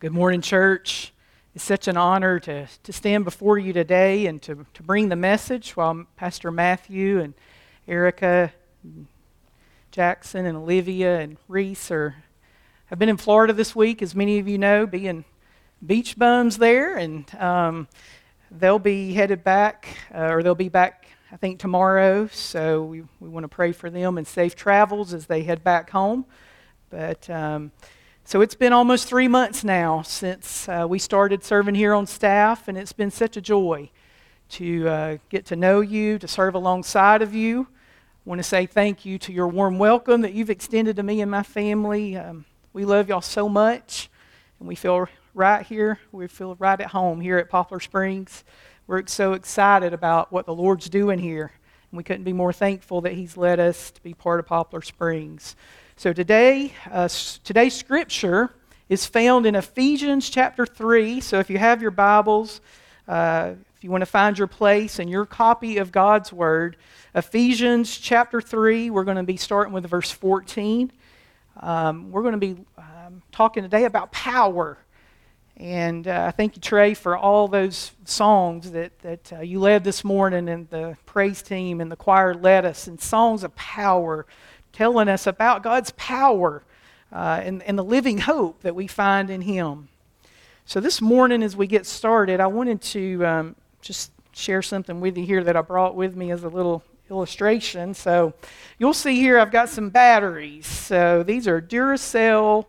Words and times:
Good 0.00 0.12
morning, 0.12 0.40
church. 0.40 1.12
It's 1.54 1.62
such 1.62 1.86
an 1.86 1.98
honor 1.98 2.40
to, 2.40 2.66
to 2.84 2.90
stand 2.90 3.26
before 3.26 3.58
you 3.58 3.74
today 3.74 4.24
and 4.24 4.40
to, 4.40 4.64
to 4.72 4.82
bring 4.82 5.10
the 5.10 5.14
message 5.16 5.76
while 5.76 6.06
Pastor 6.16 6.50
Matthew 6.50 7.20
and 7.20 7.34
Erica, 7.86 8.50
and 8.82 9.08
Jackson, 9.90 10.46
and 10.46 10.56
Olivia 10.56 11.20
and 11.20 11.36
Reese 11.48 11.90
are 11.90 12.14
have 12.86 12.98
been 12.98 13.10
in 13.10 13.18
Florida 13.18 13.52
this 13.52 13.76
week, 13.76 14.00
as 14.00 14.14
many 14.14 14.38
of 14.38 14.48
you 14.48 14.56
know, 14.56 14.86
being 14.86 15.26
beach 15.84 16.16
bums 16.18 16.56
there, 16.56 16.96
and 16.96 17.34
um, 17.34 17.86
they'll 18.50 18.78
be 18.78 19.12
headed 19.12 19.44
back, 19.44 19.98
uh, 20.14 20.32
or 20.32 20.42
they'll 20.42 20.54
be 20.54 20.70
back, 20.70 21.08
I 21.30 21.36
think, 21.36 21.58
tomorrow. 21.58 22.26
So 22.28 22.84
we, 22.84 23.02
we 23.20 23.28
want 23.28 23.44
to 23.44 23.48
pray 23.48 23.72
for 23.72 23.90
them 23.90 24.16
and 24.16 24.26
safe 24.26 24.56
travels 24.56 25.12
as 25.12 25.26
they 25.26 25.42
head 25.42 25.62
back 25.62 25.90
home. 25.90 26.24
But 26.88 27.28
um, 27.28 27.70
so 28.30 28.42
it's 28.42 28.54
been 28.54 28.72
almost 28.72 29.08
three 29.08 29.26
months 29.26 29.64
now 29.64 30.02
since 30.02 30.68
uh, 30.68 30.86
we 30.88 31.00
started 31.00 31.42
serving 31.42 31.74
here 31.74 31.92
on 31.92 32.06
staff, 32.06 32.68
and 32.68 32.78
it's 32.78 32.92
been 32.92 33.10
such 33.10 33.36
a 33.36 33.40
joy 33.40 33.90
to 34.50 34.88
uh, 34.88 35.16
get 35.30 35.46
to 35.46 35.56
know 35.56 35.80
you, 35.80 36.16
to 36.16 36.28
serve 36.28 36.54
alongside 36.54 37.22
of 37.22 37.34
you. 37.34 37.66
I 38.24 38.28
want 38.28 38.38
to 38.38 38.44
say 38.44 38.66
thank 38.66 39.04
you 39.04 39.18
to 39.18 39.32
your 39.32 39.48
warm 39.48 39.80
welcome 39.80 40.20
that 40.20 40.32
you've 40.32 40.48
extended 40.48 40.94
to 40.94 41.02
me 41.02 41.20
and 41.20 41.28
my 41.28 41.42
family. 41.42 42.16
Um, 42.16 42.44
we 42.72 42.84
love 42.84 43.08
y'all 43.08 43.20
so 43.20 43.48
much, 43.48 44.08
and 44.60 44.68
we 44.68 44.76
feel 44.76 45.08
right 45.34 45.66
here. 45.66 45.98
We 46.12 46.28
feel 46.28 46.54
right 46.60 46.80
at 46.80 46.86
home 46.86 47.20
here 47.20 47.38
at 47.38 47.50
Poplar 47.50 47.80
Springs. 47.80 48.44
We're 48.86 49.04
so 49.08 49.32
excited 49.32 49.92
about 49.92 50.30
what 50.30 50.46
the 50.46 50.54
Lord's 50.54 50.88
doing 50.88 51.18
here, 51.18 51.50
and 51.90 51.98
we 51.98 52.04
couldn't 52.04 52.22
be 52.22 52.32
more 52.32 52.52
thankful 52.52 53.00
that 53.00 53.14
He's 53.14 53.36
led 53.36 53.58
us 53.58 53.90
to 53.90 54.00
be 54.04 54.14
part 54.14 54.38
of 54.38 54.46
Poplar 54.46 54.82
Springs. 54.82 55.56
So 56.00 56.14
today, 56.14 56.72
uh, 56.90 57.08
today's 57.44 57.74
scripture 57.74 58.48
is 58.88 59.04
found 59.04 59.44
in 59.44 59.54
Ephesians 59.54 60.30
chapter 60.30 60.64
3. 60.64 61.20
So 61.20 61.40
if 61.40 61.50
you 61.50 61.58
have 61.58 61.82
your 61.82 61.90
Bibles, 61.90 62.62
uh, 63.06 63.52
if 63.76 63.84
you 63.84 63.90
want 63.90 64.00
to 64.00 64.06
find 64.06 64.38
your 64.38 64.46
place 64.46 64.98
and 64.98 65.10
your 65.10 65.26
copy 65.26 65.76
of 65.76 65.92
God's 65.92 66.32
Word, 66.32 66.78
Ephesians 67.14 67.98
chapter 67.98 68.40
3, 68.40 68.88
we're 68.88 69.04
going 69.04 69.18
to 69.18 69.22
be 69.24 69.36
starting 69.36 69.74
with 69.74 69.84
verse 69.84 70.10
14. 70.10 70.90
Um, 71.58 72.10
we're 72.10 72.22
going 72.22 72.32
to 72.32 72.38
be 72.38 72.56
um, 72.78 73.20
talking 73.30 73.62
today 73.62 73.84
about 73.84 74.10
power. 74.10 74.78
And 75.58 76.08
uh, 76.08 76.32
thank 76.32 76.56
you, 76.56 76.62
Trey, 76.62 76.94
for 76.94 77.14
all 77.14 77.46
those 77.46 77.92
songs 78.06 78.70
that, 78.70 78.98
that 79.00 79.32
uh, 79.34 79.40
you 79.40 79.60
led 79.60 79.84
this 79.84 80.02
morning, 80.02 80.48
and 80.48 80.70
the 80.70 80.96
praise 81.04 81.42
team 81.42 81.82
and 81.82 81.92
the 81.92 81.96
choir 81.96 82.32
led 82.32 82.64
us, 82.64 82.86
and 82.86 82.98
songs 82.98 83.44
of 83.44 83.54
power 83.54 84.24
telling 84.72 85.08
us 85.08 85.26
about 85.26 85.62
God's 85.62 85.92
power 85.96 86.62
uh, 87.12 87.40
and, 87.42 87.62
and 87.62 87.78
the 87.78 87.84
living 87.84 88.18
hope 88.18 88.62
that 88.62 88.74
we 88.74 88.86
find 88.86 89.30
in 89.30 89.42
Him. 89.42 89.88
So, 90.64 90.80
this 90.80 91.00
morning, 91.00 91.42
as 91.42 91.56
we 91.56 91.66
get 91.66 91.86
started, 91.86 92.40
I 92.40 92.46
wanted 92.46 92.80
to 92.82 93.26
um, 93.26 93.56
just 93.80 94.12
share 94.32 94.62
something 94.62 95.00
with 95.00 95.18
you 95.18 95.26
here 95.26 95.42
that 95.42 95.56
I 95.56 95.62
brought 95.62 95.96
with 95.96 96.14
me 96.14 96.30
as 96.30 96.44
a 96.44 96.48
little 96.48 96.84
illustration. 97.10 97.94
So, 97.94 98.34
you'll 98.78 98.94
see 98.94 99.16
here 99.16 99.38
I've 99.38 99.50
got 99.50 99.68
some 99.68 99.90
batteries. 99.90 100.66
So, 100.66 101.22
these 101.24 101.48
are 101.48 101.60
Duracell 101.60 102.66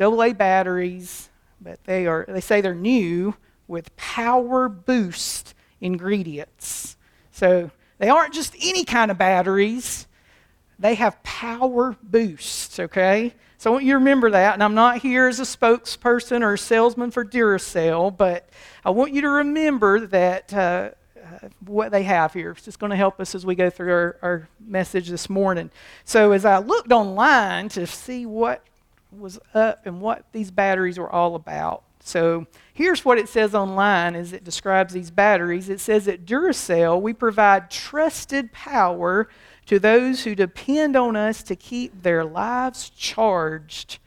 AA 0.00 0.32
batteries, 0.32 1.28
but 1.60 1.78
they 1.84 2.06
are 2.06 2.24
they 2.26 2.40
say 2.40 2.60
they're 2.60 2.74
new 2.74 3.34
with 3.68 3.94
power 3.96 4.68
boost 4.68 5.54
ingredients. 5.80 6.96
So, 7.32 7.70
they 7.98 8.08
aren't 8.08 8.32
just 8.32 8.54
any 8.60 8.84
kind 8.84 9.10
of 9.10 9.18
batteries 9.18 10.06
they 10.78 10.94
have 10.94 11.22
power 11.22 11.96
boosts, 12.02 12.78
okay? 12.80 13.34
So 13.58 13.70
I 13.70 13.72
want 13.72 13.84
you 13.84 13.92
to 13.92 13.98
remember 13.98 14.30
that. 14.30 14.54
And 14.54 14.62
I'm 14.62 14.74
not 14.74 14.98
here 14.98 15.28
as 15.28 15.40
a 15.40 15.44
spokesperson 15.44 16.42
or 16.42 16.54
a 16.54 16.58
salesman 16.58 17.10
for 17.10 17.24
Duracell, 17.24 18.16
but 18.16 18.48
I 18.84 18.90
want 18.90 19.12
you 19.12 19.22
to 19.22 19.30
remember 19.30 20.06
that 20.06 20.52
uh, 20.52 20.90
uh, 21.24 21.48
what 21.64 21.90
they 21.90 22.02
have 22.02 22.34
here. 22.34 22.50
It's 22.50 22.64
just 22.64 22.78
going 22.78 22.90
to 22.90 22.96
help 22.96 23.20
us 23.20 23.34
as 23.34 23.46
we 23.46 23.54
go 23.54 23.70
through 23.70 23.92
our, 23.92 24.16
our 24.20 24.48
message 24.60 25.08
this 25.08 25.30
morning. 25.30 25.70
So 26.04 26.32
as 26.32 26.44
I 26.44 26.58
looked 26.58 26.92
online 26.92 27.70
to 27.70 27.86
see 27.86 28.26
what 28.26 28.62
was 29.10 29.38
up 29.54 29.86
and 29.86 30.00
what 30.00 30.24
these 30.32 30.50
batteries 30.50 30.98
were 30.98 31.10
all 31.10 31.34
about. 31.34 31.84
So 32.00 32.46
here's 32.74 33.02
what 33.02 33.16
it 33.16 33.30
says 33.30 33.54
online 33.54 34.14
as 34.14 34.34
it 34.34 34.44
describes 34.44 34.92
these 34.92 35.10
batteries. 35.10 35.70
It 35.70 35.80
says 35.80 36.06
at 36.06 36.26
Duracell, 36.26 37.00
we 37.00 37.14
provide 37.14 37.70
trusted 37.70 38.52
power 38.52 39.28
to 39.66 39.78
those 39.78 40.24
who 40.24 40.34
depend 40.34 40.96
on 40.96 41.16
us 41.16 41.42
to 41.44 41.56
keep 41.56 42.02
their 42.02 42.24
lives 42.24 42.90
charged. 42.90 43.98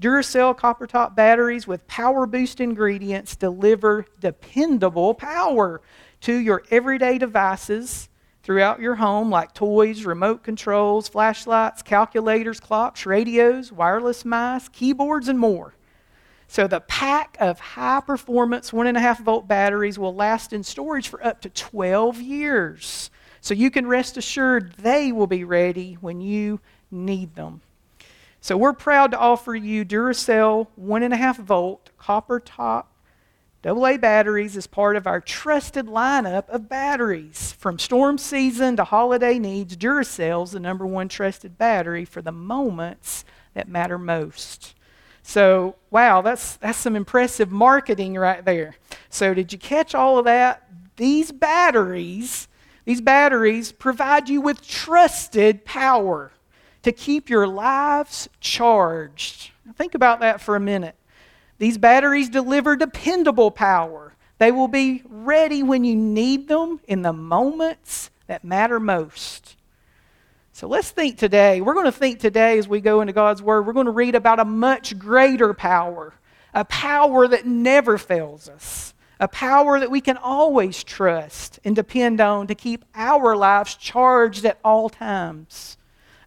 Duracell 0.00 0.56
copper 0.56 0.86
top 0.86 1.16
batteries 1.16 1.66
with 1.66 1.86
power 1.86 2.26
boost 2.26 2.60
ingredients 2.60 3.34
deliver 3.34 4.04
dependable 4.20 5.14
power 5.14 5.80
to 6.20 6.34
your 6.34 6.62
everyday 6.70 7.16
devices 7.18 8.08
throughout 8.42 8.78
your 8.78 8.94
home, 8.94 9.30
like 9.30 9.54
toys, 9.54 10.04
remote 10.04 10.44
controls, 10.44 11.08
flashlights, 11.08 11.82
calculators, 11.82 12.60
clocks, 12.60 13.06
radios, 13.06 13.72
wireless 13.72 14.24
mice, 14.24 14.68
keyboards, 14.68 15.28
and 15.28 15.38
more. 15.38 15.74
So, 16.46 16.68
the 16.68 16.80
pack 16.80 17.36
of 17.40 17.58
high 17.58 18.00
performance 18.00 18.70
1.5 18.70 19.20
volt 19.24 19.48
batteries 19.48 19.98
will 19.98 20.14
last 20.14 20.52
in 20.52 20.62
storage 20.62 21.08
for 21.08 21.24
up 21.26 21.40
to 21.40 21.50
12 21.50 22.20
years. 22.20 23.10
So 23.46 23.54
you 23.54 23.70
can 23.70 23.86
rest 23.86 24.16
assured 24.16 24.72
they 24.72 25.12
will 25.12 25.28
be 25.28 25.44
ready 25.44 25.96
when 26.00 26.20
you 26.20 26.58
need 26.90 27.36
them. 27.36 27.60
So 28.40 28.56
we're 28.56 28.72
proud 28.72 29.12
to 29.12 29.18
offer 29.20 29.54
you 29.54 29.84
Duracell 29.84 30.66
1.5 30.76 31.36
volt 31.36 31.90
copper 31.96 32.40
top 32.40 32.92
AA 33.64 33.98
batteries 33.98 34.56
as 34.56 34.66
part 34.66 34.96
of 34.96 35.06
our 35.06 35.20
trusted 35.20 35.86
lineup 35.86 36.48
of 36.48 36.68
batteries. 36.68 37.52
From 37.52 37.78
storm 37.78 38.18
season 38.18 38.74
to 38.78 38.82
holiday 38.82 39.38
needs, 39.38 39.76
Duracell's 39.76 40.50
the 40.50 40.58
number 40.58 40.84
one 40.84 41.08
trusted 41.08 41.56
battery 41.56 42.04
for 42.04 42.22
the 42.22 42.32
moments 42.32 43.24
that 43.54 43.68
matter 43.68 43.96
most. 43.96 44.74
So, 45.22 45.76
wow, 45.92 46.20
that's, 46.20 46.56
that's 46.56 46.78
some 46.78 46.96
impressive 46.96 47.52
marketing 47.52 48.14
right 48.16 48.44
there. 48.44 48.74
So, 49.08 49.34
did 49.34 49.52
you 49.52 49.58
catch 49.60 49.94
all 49.94 50.18
of 50.18 50.24
that? 50.24 50.68
These 50.96 51.30
batteries 51.30 52.48
these 52.86 53.00
batteries 53.00 53.72
provide 53.72 54.28
you 54.28 54.40
with 54.40 54.66
trusted 54.66 55.64
power 55.64 56.30
to 56.82 56.92
keep 56.92 57.28
your 57.28 57.46
lives 57.48 58.28
charged. 58.40 59.50
Think 59.74 59.96
about 59.96 60.20
that 60.20 60.40
for 60.40 60.54
a 60.54 60.60
minute. 60.60 60.94
These 61.58 61.78
batteries 61.78 62.28
deliver 62.28 62.76
dependable 62.76 63.50
power. 63.50 64.14
They 64.38 64.52
will 64.52 64.68
be 64.68 65.02
ready 65.04 65.64
when 65.64 65.82
you 65.82 65.96
need 65.96 66.46
them 66.46 66.78
in 66.86 67.02
the 67.02 67.12
moments 67.12 68.10
that 68.28 68.44
matter 68.44 68.78
most. 68.78 69.56
So 70.52 70.68
let's 70.68 70.90
think 70.92 71.18
today. 71.18 71.60
We're 71.60 71.74
going 71.74 71.86
to 71.86 71.92
think 71.92 72.20
today 72.20 72.56
as 72.56 72.68
we 72.68 72.80
go 72.80 73.00
into 73.00 73.12
God's 73.12 73.42
Word, 73.42 73.66
we're 73.66 73.72
going 73.72 73.86
to 73.86 73.92
read 73.92 74.14
about 74.14 74.38
a 74.38 74.44
much 74.44 74.96
greater 74.96 75.54
power, 75.54 76.14
a 76.54 76.64
power 76.64 77.26
that 77.26 77.46
never 77.46 77.98
fails 77.98 78.48
us 78.48 78.94
a 79.18 79.28
power 79.28 79.80
that 79.80 79.90
we 79.90 80.00
can 80.00 80.16
always 80.16 80.84
trust 80.84 81.58
and 81.64 81.74
depend 81.74 82.20
on 82.20 82.46
to 82.46 82.54
keep 82.54 82.84
our 82.94 83.36
lives 83.36 83.74
charged 83.74 84.44
at 84.44 84.58
all 84.64 84.88
times. 84.88 85.78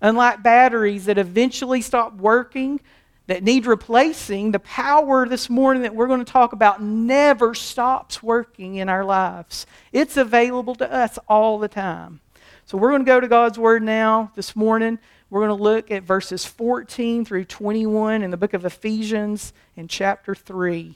Unlike 0.01 0.43
batteries 0.43 1.05
that 1.05 1.17
eventually 1.17 1.81
stop 1.81 2.15
working, 2.15 2.79
that 3.27 3.43
need 3.43 3.67
replacing, 3.67 4.51
the 4.51 4.59
power 4.59 5.27
this 5.27 5.51
morning 5.51 5.83
that 5.83 5.93
we're 5.93 6.07
going 6.07 6.23
to 6.23 6.31
talk 6.31 6.51
about 6.51 6.81
never 6.81 7.53
stops 7.53 8.23
working 8.23 8.77
in 8.77 8.89
our 8.89 9.05
lives. 9.05 9.67
It's 9.91 10.17
available 10.17 10.73
to 10.75 10.91
us 10.91 11.19
all 11.27 11.59
the 11.59 11.67
time. 11.67 12.21
So 12.65 12.77
we're 12.77 12.89
going 12.89 13.03
to 13.03 13.05
go 13.05 13.19
to 13.19 13.27
God's 13.27 13.59
Word 13.59 13.83
now 13.83 14.31
this 14.35 14.55
morning. 14.55 14.97
We're 15.29 15.45
going 15.45 15.55
to 15.55 15.63
look 15.63 15.91
at 15.91 16.03
verses 16.03 16.45
14 16.45 17.23
through 17.23 17.45
21 17.45 18.23
in 18.23 18.31
the 18.31 18.37
book 18.37 18.55
of 18.55 18.65
Ephesians 18.65 19.53
in 19.75 19.87
chapter 19.87 20.33
3. 20.33 20.95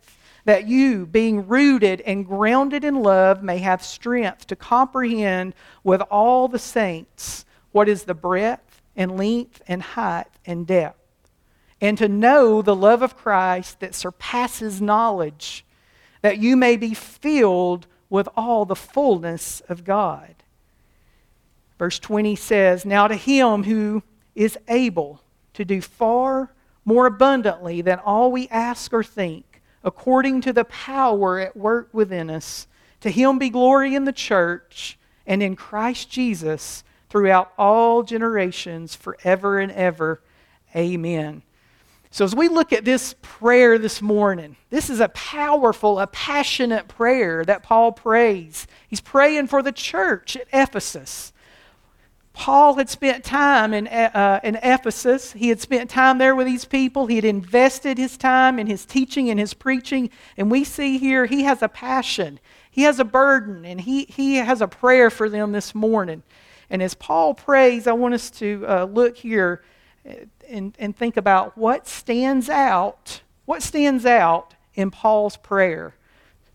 that 0.45 0.67
you, 0.67 1.05
being 1.05 1.47
rooted 1.47 2.01
and 2.01 2.25
grounded 2.25 2.83
in 2.83 2.95
love, 2.95 3.43
may 3.43 3.59
have 3.59 3.83
strength 3.83 4.47
to 4.47 4.55
comprehend 4.55 5.53
with 5.83 6.01
all 6.09 6.47
the 6.47 6.59
saints 6.59 7.45
what 7.71 7.87
is 7.87 8.03
the 8.03 8.13
breadth 8.13 8.81
and 8.95 9.17
length 9.17 9.61
and 9.67 9.81
height 9.81 10.27
and 10.45 10.67
depth, 10.67 10.99
and 11.79 11.97
to 11.97 12.07
know 12.07 12.61
the 12.61 12.75
love 12.75 13.01
of 13.01 13.15
Christ 13.15 13.79
that 13.79 13.95
surpasses 13.95 14.81
knowledge, 14.81 15.65
that 16.21 16.37
you 16.37 16.55
may 16.55 16.77
be 16.77 16.93
filled 16.93 17.87
with 18.09 18.27
all 18.35 18.65
the 18.65 18.75
fullness 18.75 19.61
of 19.69 19.83
God. 19.83 20.35
Verse 21.79 21.97
20 21.97 22.35
says, 22.35 22.85
Now 22.85 23.07
to 23.07 23.15
him 23.15 23.63
who 23.63 24.03
is 24.35 24.57
able 24.67 25.21
to 25.53 25.65
do 25.65 25.81
far 25.81 26.53
more 26.85 27.05
abundantly 27.05 27.81
than 27.81 27.99
all 27.99 28.31
we 28.31 28.47
ask 28.49 28.93
or 28.93 29.03
think, 29.03 29.50
according 29.83 30.41
to 30.41 30.53
the 30.53 30.65
power 30.65 31.39
at 31.39 31.55
work 31.55 31.89
within 31.93 32.29
us, 32.29 32.67
to 33.01 33.09
him 33.09 33.39
be 33.39 33.49
glory 33.49 33.95
in 33.95 34.05
the 34.05 34.11
church 34.11 34.97
and 35.25 35.41
in 35.41 35.55
Christ 35.55 36.09
Jesus 36.09 36.83
throughout 37.09 37.51
all 37.57 38.03
generations, 38.03 38.95
forever 38.95 39.59
and 39.59 39.71
ever. 39.71 40.21
Amen. 40.75 41.43
So, 42.13 42.25
as 42.25 42.35
we 42.35 42.49
look 42.49 42.73
at 42.73 42.83
this 42.83 43.15
prayer 43.21 43.77
this 43.77 44.01
morning, 44.01 44.57
this 44.69 44.89
is 44.89 44.99
a 44.99 45.07
powerful, 45.09 45.99
a 45.99 46.07
passionate 46.07 46.89
prayer 46.89 47.45
that 47.45 47.63
Paul 47.63 47.93
prays. 47.93 48.67
He's 48.87 48.99
praying 48.99 49.47
for 49.47 49.63
the 49.63 49.71
church 49.71 50.35
at 50.35 50.47
Ephesus. 50.51 51.30
Paul 52.33 52.75
had 52.75 52.89
spent 52.89 53.23
time 53.23 53.73
in, 53.73 53.87
uh, 53.87 54.39
in 54.43 54.55
Ephesus. 54.63 55.33
He 55.33 55.49
had 55.49 55.59
spent 55.59 55.89
time 55.89 56.17
there 56.17 56.35
with 56.35 56.47
these 56.47 56.65
people. 56.65 57.07
He 57.07 57.15
had 57.15 57.25
invested 57.25 57.97
his 57.97 58.17
time 58.17 58.57
in 58.57 58.67
his 58.67 58.85
teaching 58.85 59.29
and 59.29 59.39
his 59.39 59.53
preaching. 59.53 60.09
And 60.37 60.49
we 60.49 60.63
see 60.63 60.97
here 60.97 61.25
he 61.25 61.43
has 61.43 61.61
a 61.61 61.67
passion, 61.67 62.39
he 62.69 62.83
has 62.83 62.99
a 62.99 63.05
burden, 63.05 63.65
and 63.65 63.81
he, 63.81 64.05
he 64.05 64.35
has 64.35 64.61
a 64.61 64.67
prayer 64.67 65.09
for 65.09 65.29
them 65.29 65.51
this 65.51 65.75
morning. 65.75 66.23
And 66.69 66.81
as 66.81 66.93
Paul 66.93 67.33
prays, 67.33 67.85
I 67.85 67.91
want 67.91 68.13
us 68.13 68.31
to 68.31 68.65
uh, 68.65 68.85
look 68.85 69.17
here 69.17 69.61
and, 70.47 70.75
and 70.79 70.95
think 70.95 71.17
about 71.17 71.57
what 71.57 71.85
stands 71.85 72.49
out, 72.49 73.21
what 73.45 73.61
stands 73.61 74.05
out 74.05 74.53
in 74.73 74.89
Paul's 74.89 75.35
prayer. 75.35 75.95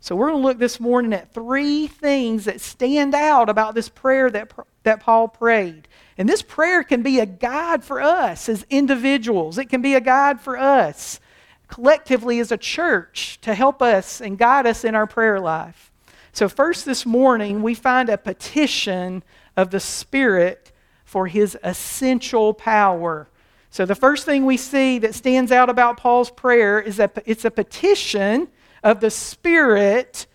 So 0.06 0.14
we're 0.14 0.28
going 0.28 0.40
to 0.40 0.46
look 0.46 0.58
this 0.58 0.78
morning 0.78 1.12
at 1.14 1.34
three 1.34 1.88
things 1.88 2.44
that 2.44 2.60
stand 2.60 3.12
out 3.12 3.48
about 3.48 3.74
this 3.74 3.88
prayer 3.88 4.30
that, 4.30 4.52
that 4.84 5.00
Paul 5.00 5.26
prayed. 5.26 5.88
And 6.16 6.28
this 6.28 6.42
prayer 6.42 6.84
can 6.84 7.02
be 7.02 7.18
a 7.18 7.26
guide 7.26 7.82
for 7.82 8.00
us 8.00 8.48
as 8.48 8.64
individuals. 8.70 9.58
It 9.58 9.64
can 9.64 9.82
be 9.82 9.94
a 9.94 10.00
guide 10.00 10.40
for 10.40 10.56
us 10.56 11.18
collectively 11.66 12.38
as 12.38 12.52
a 12.52 12.56
church 12.56 13.40
to 13.40 13.52
help 13.52 13.82
us 13.82 14.20
and 14.20 14.38
guide 14.38 14.64
us 14.64 14.84
in 14.84 14.94
our 14.94 15.08
prayer 15.08 15.40
life. 15.40 15.90
So, 16.30 16.48
first 16.48 16.84
this 16.84 17.04
morning, 17.04 17.60
we 17.60 17.74
find 17.74 18.08
a 18.08 18.16
petition 18.16 19.24
of 19.56 19.72
the 19.72 19.80
Spirit 19.80 20.70
for 21.04 21.26
his 21.26 21.58
essential 21.64 22.54
power. 22.54 23.28
So, 23.70 23.84
the 23.84 23.96
first 23.96 24.24
thing 24.24 24.46
we 24.46 24.56
see 24.56 25.00
that 25.00 25.16
stands 25.16 25.50
out 25.50 25.68
about 25.68 25.96
Paul's 25.96 26.30
prayer 26.30 26.80
is 26.80 26.96
that 26.98 27.20
it's 27.26 27.44
a 27.44 27.50
petition 27.50 28.46
of 28.86 29.00
the 29.00 29.10
Spirit 29.10 30.28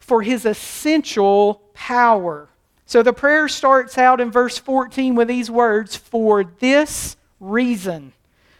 for 0.00 0.20
his 0.20 0.44
essential 0.44 1.62
power. 1.74 2.48
So, 2.86 3.04
the 3.04 3.12
prayer 3.12 3.46
starts 3.46 3.96
out 3.96 4.20
in 4.20 4.32
verse 4.32 4.58
14 4.58 5.14
with 5.14 5.28
these 5.28 5.48
words 5.48 5.94
for 5.94 6.42
this 6.42 7.16
reason. 7.38 8.12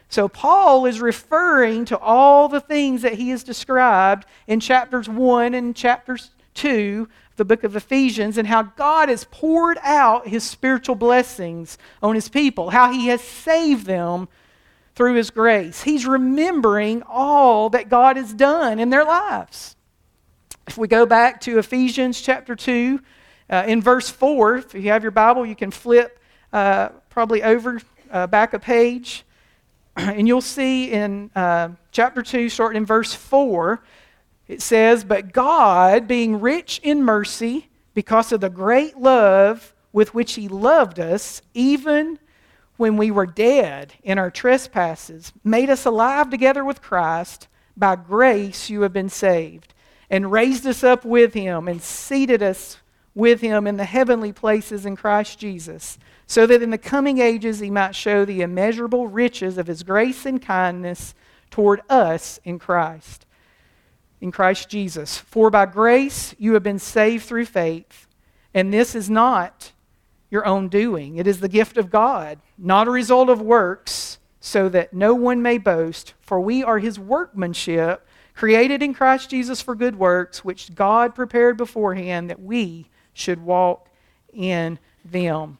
So, 0.09 0.29
Paul 0.29 0.87
is 0.87 1.01
referring 1.01 1.85
to 1.87 1.99
all 1.99 2.49
the 2.49 2.61
things 2.61 3.03
that 3.03 3.15
he 3.15 3.31
has 3.31 3.43
described 3.43 4.25
in 4.47 4.61
chapters 4.61 5.09
1 5.09 5.53
and 5.53 5.75
chapters 5.75 6.31
2 6.55 7.09
of 7.11 7.37
the 7.37 7.45
book 7.45 7.65
of 7.65 7.75
Ephesians 7.75 8.39
and 8.39 8.47
how 8.47 8.63
God 8.63 9.09
has 9.09 9.27
poured 9.33 9.79
out 9.83 10.29
his 10.29 10.45
spiritual 10.45 10.95
blessings 10.95 11.77
on 12.01 12.15
his 12.15 12.29
people, 12.29 12.71
how 12.71 12.93
he 12.93 13.09
has 13.09 13.21
saved 13.21 13.87
them 13.87 14.29
through 14.99 15.15
his 15.15 15.31
grace. 15.31 15.85
He's 15.85 16.07
remembering 16.07 17.05
all 17.07 17.71
that 17.71 17.89
God 17.89 18.17
has 18.17 18.35
done 18.35 18.81
in 18.81 18.91
their 18.91 19.05
lives. 19.05 19.77
If 20.67 20.77
we 20.77 20.89
go 20.89 21.07
back 21.07 21.41
to 21.43 21.61
Ephesians 21.61 22.21
chapter 22.21 22.57
2, 22.57 23.01
uh, 23.49 23.65
in 23.69 23.81
verse 23.81 24.11
4, 24.11 24.57
if 24.57 24.75
you 24.75 24.91
have 24.91 25.05
your 25.05 25.13
Bible, 25.13 25.47
you 25.47 25.55
can 25.55 25.71
flip 25.71 26.19
uh, 26.53 26.89
probably 27.11 27.45
over 27.45 27.81
uh, 28.11 28.27
back 28.27 28.55
a 28.55 28.59
page, 28.59 29.25
and 29.97 30.27
you'll 30.27 30.41
see 30.41 30.91
in 30.91 31.31
uh, 31.37 31.69
chapter 31.93 32.21
2, 32.21 32.49
starting 32.49 32.79
in 32.79 32.85
verse 32.85 33.15
4, 33.15 33.81
it 34.49 34.61
says, 34.61 35.05
But 35.05 35.33
God, 35.33 36.09
being 36.09 36.41
rich 36.41 36.81
in 36.83 37.05
mercy, 37.05 37.69
because 37.95 38.33
of 38.33 38.41
the 38.41 38.51
great 38.51 38.99
love 38.99 39.73
with 39.93 40.13
which 40.13 40.35
He 40.35 40.49
loved 40.49 40.99
us, 40.99 41.41
even 41.55 42.19
when 42.79 42.97
we 42.97 43.11
were 43.11 43.27
dead 43.27 43.93
in 44.03 44.19
our 44.19 44.31
trespasses, 44.31 45.35
made 45.45 45.69
us 45.69 45.85
alive 45.85 46.31
together 46.31 46.65
with 46.65 46.81
Christ. 46.81 47.47
By 47.77 47.97
grace 47.97 48.71
you 48.71 48.81
have 48.81 48.95
been 48.95 49.11
saved, 49.11 49.75
and 50.09 50.33
raised 50.33 50.67
us 50.67 50.83
up 50.83 51.05
with 51.05 51.35
Him, 51.35 51.69
and 51.69 51.83
seated 51.83 52.43
us 52.43 52.79
with 53.15 53.43
Him 53.43 53.67
in 53.67 53.77
the 53.77 53.85
heavenly 53.85 54.33
places 54.33 54.87
in 54.87 54.97
Christ 54.97 55.39
Jesus, 55.39 55.99
so 56.27 56.47
that 56.47 56.63
in 56.63 56.71
the 56.71 56.79
coming 56.79 57.19
ages 57.19 57.59
He 57.59 57.71
might 57.71 57.95
show 57.95 58.25
the 58.25 58.41
immeasurable 58.41 59.07
riches 59.07 59.59
of 59.59 59.67
His 59.67 59.83
grace 59.83 60.25
and 60.25 60.41
kindness 60.41 61.15
toward 61.51 61.83
us 61.91 62.41
in 62.45 62.59
Christ 62.59 63.27
in 64.21 64.33
Christ 64.33 64.69
Jesus. 64.69 65.19
For 65.19 65.51
by 65.51 65.67
grace 65.67 66.35
you 66.39 66.55
have 66.55 66.63
been 66.63 66.79
saved 66.79 67.25
through 67.25 67.47
faith, 67.47 68.07
and 68.55 68.73
this 68.73 68.95
is 68.95 69.09
not 69.09 69.73
your 70.31 70.47
own 70.47 70.69
doing. 70.69 71.17
It 71.17 71.27
is 71.27 71.41
the 71.41 71.49
gift 71.49 71.77
of 71.77 71.91
God, 71.91 72.39
not 72.57 72.89
a 72.89 72.91
result 72.91 73.29
of 73.29 73.41
works, 73.41 74.19
so 74.41 74.69
that 74.69 74.93
no 74.93 75.15
one 75.15 75.43
may 75.43 75.59
boast. 75.59 76.15
For 76.21 76.41
we 76.41 76.63
are 76.63 76.79
his 76.79 76.99
workmanship, 76.99 78.07
created 78.35 78.83
in 78.83 78.95
Christ 78.95 79.31
Jesus 79.31 79.61
for 79.61 79.75
good 79.75 79.97
works, 79.97 80.45
which 80.45 80.75
God 80.75 81.15
prepared 81.15 81.57
beforehand 81.57 82.31
that 82.31 82.41
we 82.41 82.89
should 83.13 83.43
walk 83.43 83.89
in 84.33 84.79
them. 85.05 85.59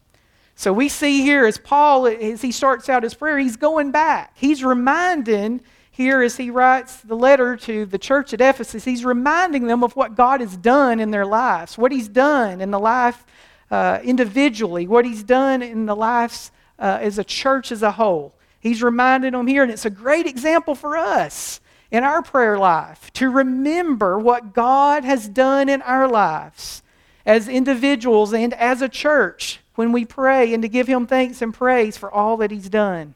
So 0.55 0.73
we 0.73 0.89
see 0.89 1.23
here 1.23 1.47
as 1.47 1.59
Paul, 1.59 2.07
as 2.07 2.43
he 2.43 2.53
starts 2.53 2.89
out 2.89 3.03
his 3.03 3.15
prayer, 3.15 3.39
he's 3.39 3.57
going 3.57 3.91
back. 3.91 4.33
He's 4.37 4.65
reminding 4.65 5.61
here 5.91 6.23
as 6.23 6.37
he 6.37 6.51
writes 6.51 6.97
the 6.97 7.17
letter 7.17 7.57
to 7.57 7.85
the 7.85 7.99
church 7.99 8.33
at 8.33 8.41
Ephesus, 8.41 8.85
he's 8.85 9.05
reminding 9.05 9.67
them 9.67 9.83
of 9.83 9.97
what 9.97 10.15
God 10.15 10.41
has 10.41 10.57
done 10.57 11.01
in 11.01 11.11
their 11.11 11.27
lives, 11.27 11.77
what 11.77 11.91
he's 11.91 12.09
done 12.09 12.61
in 12.61 12.71
the 12.71 12.79
life 12.79 13.27
uh, 13.71 13.99
individually, 14.03 14.87
what 14.87 15.05
he's 15.05 15.23
done 15.23 15.63
in 15.63 15.87
the 15.87 15.97
lives 15.97 16.51
uh, 16.79 16.99
as 17.01 17.19
a 17.19 17.25
church 17.25 17.71
as 17.73 17.83
a 17.83 17.93
whole. 17.93 18.35
He's 18.61 18.83
reminding 18.83 19.33
them 19.33 19.47
here, 19.47 19.63
and 19.63 19.73
it's 19.73 19.85
a 19.85 19.91
great 19.91 20.27
example 20.27 20.75
for 20.75 20.97
us 20.97 21.61
in 21.91 22.05
our 22.05 22.23
prayer 22.23 22.59
life 22.59 23.13
to 23.15 23.31
remember 23.31 24.19
what 24.19 24.53
God 24.53 25.05
has 25.05 25.29
done 25.29 25.69
in 25.69 25.83
our 25.83 26.09
lives 26.09 26.83
as 27.25 27.49
individuals 27.49 28.33
and 28.33 28.55
as 28.55 28.83
a 28.83 28.89
church 28.89 29.61
when 29.75 29.93
we 29.93 30.05
pray 30.05 30.53
and 30.53 30.63
to 30.63 30.69
give 30.69 30.87
him 30.87 31.07
thanks 31.07 31.41
and 31.41 31.55
praise 31.55 31.97
for 31.97 32.11
all 32.11 32.37
that 32.39 32.51
he's 32.51 32.69
done. 32.69 33.15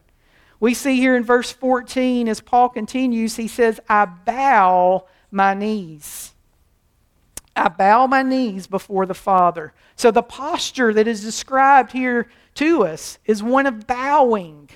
We 0.59 0.73
see 0.73 0.95
here 0.95 1.15
in 1.15 1.23
verse 1.23 1.51
14, 1.51 2.29
as 2.29 2.39
Paul 2.39 2.69
continues, 2.69 3.35
he 3.35 3.47
says, 3.47 3.81
I 3.89 4.05
bow 4.05 5.05
my 5.29 5.53
knees. 5.53 6.32
I 7.55 7.69
bow 7.69 8.07
my 8.07 8.23
knees 8.23 8.67
before 8.67 9.05
the 9.05 9.13
Father. 9.13 9.73
So 9.95 10.11
the 10.11 10.23
posture 10.23 10.93
that 10.93 11.07
is 11.07 11.21
described 11.21 11.91
here 11.91 12.27
to 12.55 12.85
us 12.85 13.19
is 13.25 13.43
one 13.43 13.65
of 13.65 13.85
bowing. 13.85 14.69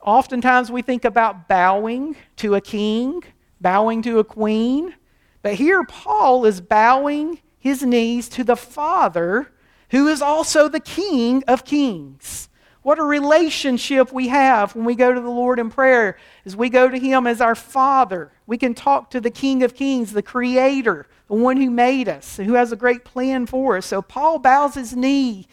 Oftentimes 0.00 0.70
we 0.70 0.82
think 0.82 1.04
about 1.04 1.48
bowing 1.48 2.16
to 2.36 2.54
a 2.54 2.60
king, 2.60 3.22
bowing 3.60 4.02
to 4.02 4.18
a 4.18 4.24
queen. 4.24 4.94
But 5.40 5.54
here 5.54 5.84
Paul 5.84 6.44
is 6.44 6.60
bowing 6.60 7.40
his 7.58 7.82
knees 7.82 8.28
to 8.30 8.44
the 8.44 8.56
Father, 8.56 9.52
who 9.90 10.08
is 10.08 10.20
also 10.20 10.68
the 10.68 10.80
King 10.80 11.44
of 11.46 11.64
kings. 11.64 12.48
What 12.82 12.98
a 12.98 13.04
relationship 13.04 14.12
we 14.12 14.28
have 14.28 14.74
when 14.74 14.84
we 14.84 14.96
go 14.96 15.12
to 15.12 15.20
the 15.20 15.30
Lord 15.30 15.60
in 15.60 15.70
prayer 15.70 16.16
as 16.44 16.56
we 16.56 16.68
go 16.68 16.88
to 16.88 16.98
Him 16.98 17.28
as 17.28 17.40
our 17.40 17.54
Father. 17.54 18.32
We 18.46 18.58
can 18.58 18.74
talk 18.74 19.10
to 19.10 19.20
the 19.20 19.30
King 19.30 19.62
of 19.62 19.74
Kings, 19.74 20.12
the 20.12 20.22
Creator, 20.22 21.06
the 21.32 21.38
one 21.38 21.56
who 21.56 21.70
made 21.70 22.10
us, 22.10 22.36
who 22.36 22.52
has 22.52 22.72
a 22.72 22.76
great 22.76 23.06
plan 23.06 23.46
for 23.46 23.78
us. 23.78 23.86
So 23.86 24.02
Paul 24.02 24.38
bows 24.38 24.74
his 24.74 24.94
knee, 24.94 25.46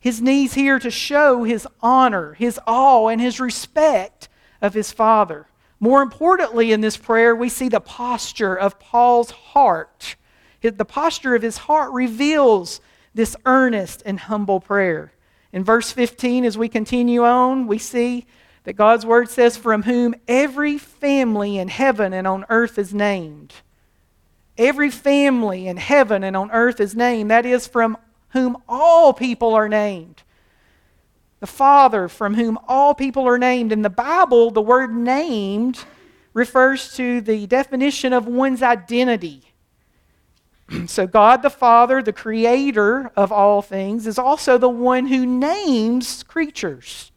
his 0.00 0.22
knees 0.22 0.54
here 0.54 0.78
to 0.78 0.90
show 0.90 1.44
his 1.44 1.68
honor, 1.82 2.32
his 2.32 2.58
awe, 2.66 3.08
and 3.08 3.20
his 3.20 3.38
respect 3.38 4.30
of 4.62 4.72
his 4.72 4.92
Father. 4.92 5.46
More 5.78 6.00
importantly, 6.00 6.72
in 6.72 6.80
this 6.80 6.96
prayer, 6.96 7.36
we 7.36 7.50
see 7.50 7.68
the 7.68 7.80
posture 7.80 8.54
of 8.54 8.80
Paul's 8.80 9.30
heart. 9.30 10.16
The 10.62 10.86
posture 10.86 11.34
of 11.34 11.42
his 11.42 11.58
heart 11.58 11.92
reveals 11.92 12.80
this 13.12 13.36
earnest 13.44 14.02
and 14.06 14.18
humble 14.18 14.60
prayer. 14.60 15.12
In 15.52 15.62
verse 15.62 15.92
15, 15.92 16.46
as 16.46 16.56
we 16.56 16.70
continue 16.70 17.24
on, 17.24 17.66
we 17.66 17.76
see 17.76 18.24
that 18.64 18.72
God's 18.72 19.04
word 19.04 19.28
says, 19.28 19.58
From 19.58 19.82
whom 19.82 20.14
every 20.26 20.78
family 20.78 21.58
in 21.58 21.68
heaven 21.68 22.14
and 22.14 22.26
on 22.26 22.46
earth 22.48 22.78
is 22.78 22.94
named. 22.94 23.52
Every 24.58 24.90
family 24.90 25.68
in 25.68 25.76
heaven 25.76 26.24
and 26.24 26.36
on 26.36 26.50
earth 26.50 26.80
is 26.80 26.94
named. 26.94 27.30
That 27.30 27.46
is, 27.46 27.66
from 27.66 27.98
whom 28.30 28.56
all 28.68 29.12
people 29.12 29.54
are 29.54 29.68
named. 29.68 30.22
The 31.40 31.46
Father, 31.46 32.08
from 32.08 32.34
whom 32.34 32.58
all 32.66 32.94
people 32.94 33.28
are 33.28 33.38
named. 33.38 33.72
In 33.72 33.82
the 33.82 33.90
Bible, 33.90 34.50
the 34.50 34.62
word 34.62 34.94
named 34.94 35.84
refers 36.32 36.94
to 36.96 37.20
the 37.20 37.46
definition 37.46 38.12
of 38.12 38.26
one's 38.26 38.62
identity. 38.62 39.52
so, 40.86 41.06
God 41.06 41.42
the 41.42 41.50
Father, 41.50 42.02
the 42.02 42.12
creator 42.12 43.10
of 43.16 43.30
all 43.30 43.62
things, 43.62 44.06
is 44.06 44.18
also 44.18 44.58
the 44.58 44.68
one 44.68 45.06
who 45.06 45.26
names 45.26 46.22
creatures. 46.22 47.12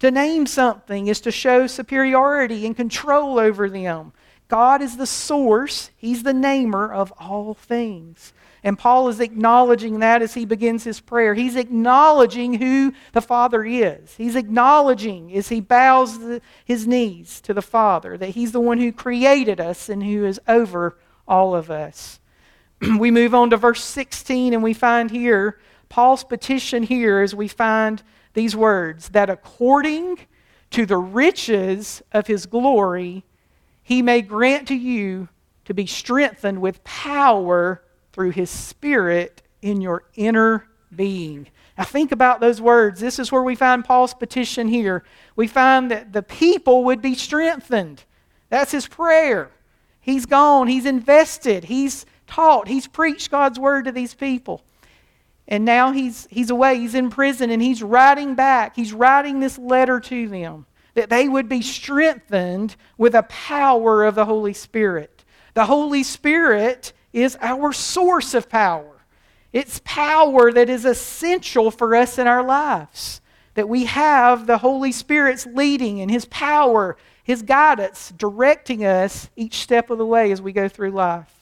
To 0.00 0.10
name 0.10 0.46
something 0.46 1.06
is 1.06 1.20
to 1.22 1.30
show 1.30 1.66
superiority 1.66 2.66
and 2.66 2.76
control 2.76 3.38
over 3.38 3.68
them. 3.68 4.12
God 4.48 4.82
is 4.82 4.96
the 4.96 5.06
source, 5.06 5.90
He's 5.96 6.22
the 6.22 6.34
namer 6.34 6.92
of 6.92 7.12
all 7.18 7.54
things. 7.54 8.32
And 8.64 8.78
Paul 8.78 9.10
is 9.10 9.20
acknowledging 9.20 9.98
that 9.98 10.22
as 10.22 10.32
he 10.32 10.46
begins 10.46 10.84
his 10.84 10.98
prayer. 10.98 11.34
He's 11.34 11.54
acknowledging 11.54 12.54
who 12.54 12.94
the 13.12 13.20
Father 13.20 13.62
is. 13.62 14.14
He's 14.16 14.36
acknowledging 14.36 15.36
as 15.36 15.50
he 15.50 15.60
bows 15.60 16.18
the, 16.18 16.40
his 16.64 16.86
knees 16.86 17.42
to 17.42 17.52
the 17.52 17.60
Father 17.60 18.16
that 18.16 18.30
he's 18.30 18.52
the 18.52 18.60
one 18.60 18.78
who 18.78 18.90
created 18.90 19.60
us 19.60 19.90
and 19.90 20.02
who 20.02 20.24
is 20.24 20.40
over 20.48 20.96
all 21.28 21.54
of 21.54 21.70
us. 21.70 22.20
we 22.98 23.10
move 23.10 23.34
on 23.34 23.50
to 23.50 23.58
verse 23.58 23.84
16 23.84 24.54
and 24.54 24.62
we 24.62 24.72
find 24.72 25.10
here 25.10 25.58
Paul's 25.90 26.24
petition 26.24 26.84
here 26.84 27.20
as 27.20 27.34
we 27.34 27.48
find 27.48 28.02
these 28.32 28.56
words 28.56 29.10
that 29.10 29.28
according 29.28 30.20
to 30.70 30.86
the 30.86 30.96
riches 30.96 32.02
of 32.12 32.26
his 32.26 32.46
glory, 32.46 33.24
he 33.84 34.02
may 34.02 34.22
grant 34.22 34.66
to 34.68 34.74
you 34.74 35.28
to 35.66 35.74
be 35.74 35.86
strengthened 35.86 36.60
with 36.60 36.82
power 36.84 37.82
through 38.12 38.30
his 38.30 38.50
spirit 38.50 39.42
in 39.62 39.80
your 39.80 40.04
inner 40.14 40.66
being. 40.94 41.46
Now, 41.76 41.84
think 41.84 42.10
about 42.10 42.40
those 42.40 42.60
words. 42.60 43.00
This 43.00 43.18
is 43.18 43.30
where 43.30 43.42
we 43.42 43.54
find 43.54 43.84
Paul's 43.84 44.14
petition 44.14 44.68
here. 44.68 45.04
We 45.36 45.46
find 45.46 45.90
that 45.90 46.12
the 46.12 46.22
people 46.22 46.84
would 46.84 47.02
be 47.02 47.14
strengthened. 47.14 48.04
That's 48.48 48.72
his 48.72 48.88
prayer. 48.88 49.50
He's 50.00 50.26
gone, 50.26 50.66
he's 50.66 50.86
invested, 50.86 51.64
he's 51.64 52.04
taught, 52.26 52.68
he's 52.68 52.86
preached 52.86 53.30
God's 53.30 53.58
word 53.58 53.86
to 53.86 53.92
these 53.92 54.14
people. 54.14 54.62
And 55.48 55.64
now 55.64 55.92
he's, 55.92 56.26
he's 56.30 56.50
away, 56.50 56.78
he's 56.78 56.94
in 56.94 57.10
prison, 57.10 57.50
and 57.50 57.60
he's 57.60 57.82
writing 57.82 58.34
back. 58.34 58.76
He's 58.76 58.92
writing 58.92 59.40
this 59.40 59.58
letter 59.58 60.00
to 60.00 60.28
them 60.28 60.66
that 60.94 61.10
they 61.10 61.28
would 61.28 61.48
be 61.48 61.60
strengthened 61.60 62.76
with 62.96 63.12
the 63.12 63.22
power 63.24 64.04
of 64.04 64.14
the 64.14 64.24
Holy 64.24 64.52
Spirit. 64.52 65.24
The 65.54 65.66
Holy 65.66 66.02
Spirit 66.02 66.92
is 67.12 67.36
our 67.40 67.72
source 67.72 68.34
of 68.34 68.48
power. 68.48 69.04
It's 69.52 69.80
power 69.84 70.52
that 70.52 70.68
is 70.68 70.84
essential 70.84 71.70
for 71.70 71.94
us 71.94 72.18
in 72.18 72.26
our 72.26 72.42
lives. 72.42 73.20
That 73.54 73.68
we 73.68 73.84
have 73.84 74.46
the 74.46 74.58
Holy 74.58 74.90
Spirit's 74.90 75.46
leading 75.46 76.00
and 76.00 76.10
His 76.10 76.24
power, 76.24 76.96
His 77.22 77.42
guidance, 77.42 78.12
directing 78.16 78.84
us 78.84 79.30
each 79.36 79.58
step 79.58 79.90
of 79.90 79.98
the 79.98 80.06
way 80.06 80.32
as 80.32 80.42
we 80.42 80.52
go 80.52 80.68
through 80.68 80.90
life. 80.90 81.32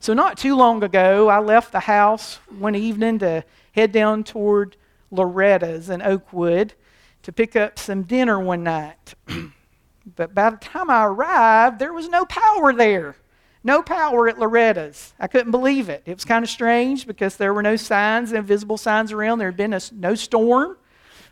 So, 0.00 0.14
not 0.14 0.38
too 0.38 0.56
long 0.56 0.82
ago, 0.82 1.28
I 1.28 1.38
left 1.38 1.72
the 1.72 1.80
house 1.80 2.36
one 2.56 2.74
evening 2.74 3.18
to 3.20 3.44
head 3.72 3.92
down 3.92 4.24
toward 4.24 4.76
Loretta's 5.10 5.90
in 5.90 6.02
Oakwood 6.02 6.74
to 7.22 7.32
pick 7.32 7.56
up 7.56 7.78
some 7.78 8.02
dinner 8.02 8.38
one 8.38 8.62
night. 8.62 9.14
but 10.16 10.34
by 10.34 10.50
the 10.50 10.56
time 10.56 10.90
I 10.90 11.04
arrived, 11.04 11.78
there 11.78 11.92
was 11.92 12.08
no 12.08 12.24
power 12.24 12.72
there. 12.72 13.16
No 13.64 13.82
power 13.82 14.28
at 14.28 14.38
Loretta's. 14.38 15.12
I 15.18 15.26
couldn't 15.26 15.50
believe 15.50 15.88
it. 15.88 16.02
It 16.06 16.14
was 16.14 16.24
kind 16.24 16.44
of 16.44 16.50
strange 16.50 17.06
because 17.06 17.36
there 17.36 17.52
were 17.52 17.62
no 17.62 17.76
signs, 17.76 18.32
no 18.32 18.40
visible 18.40 18.78
signs 18.78 19.12
around. 19.12 19.38
There 19.38 19.48
had 19.48 19.56
been 19.56 19.74
a, 19.74 19.80
no 19.92 20.14
storm. 20.14 20.76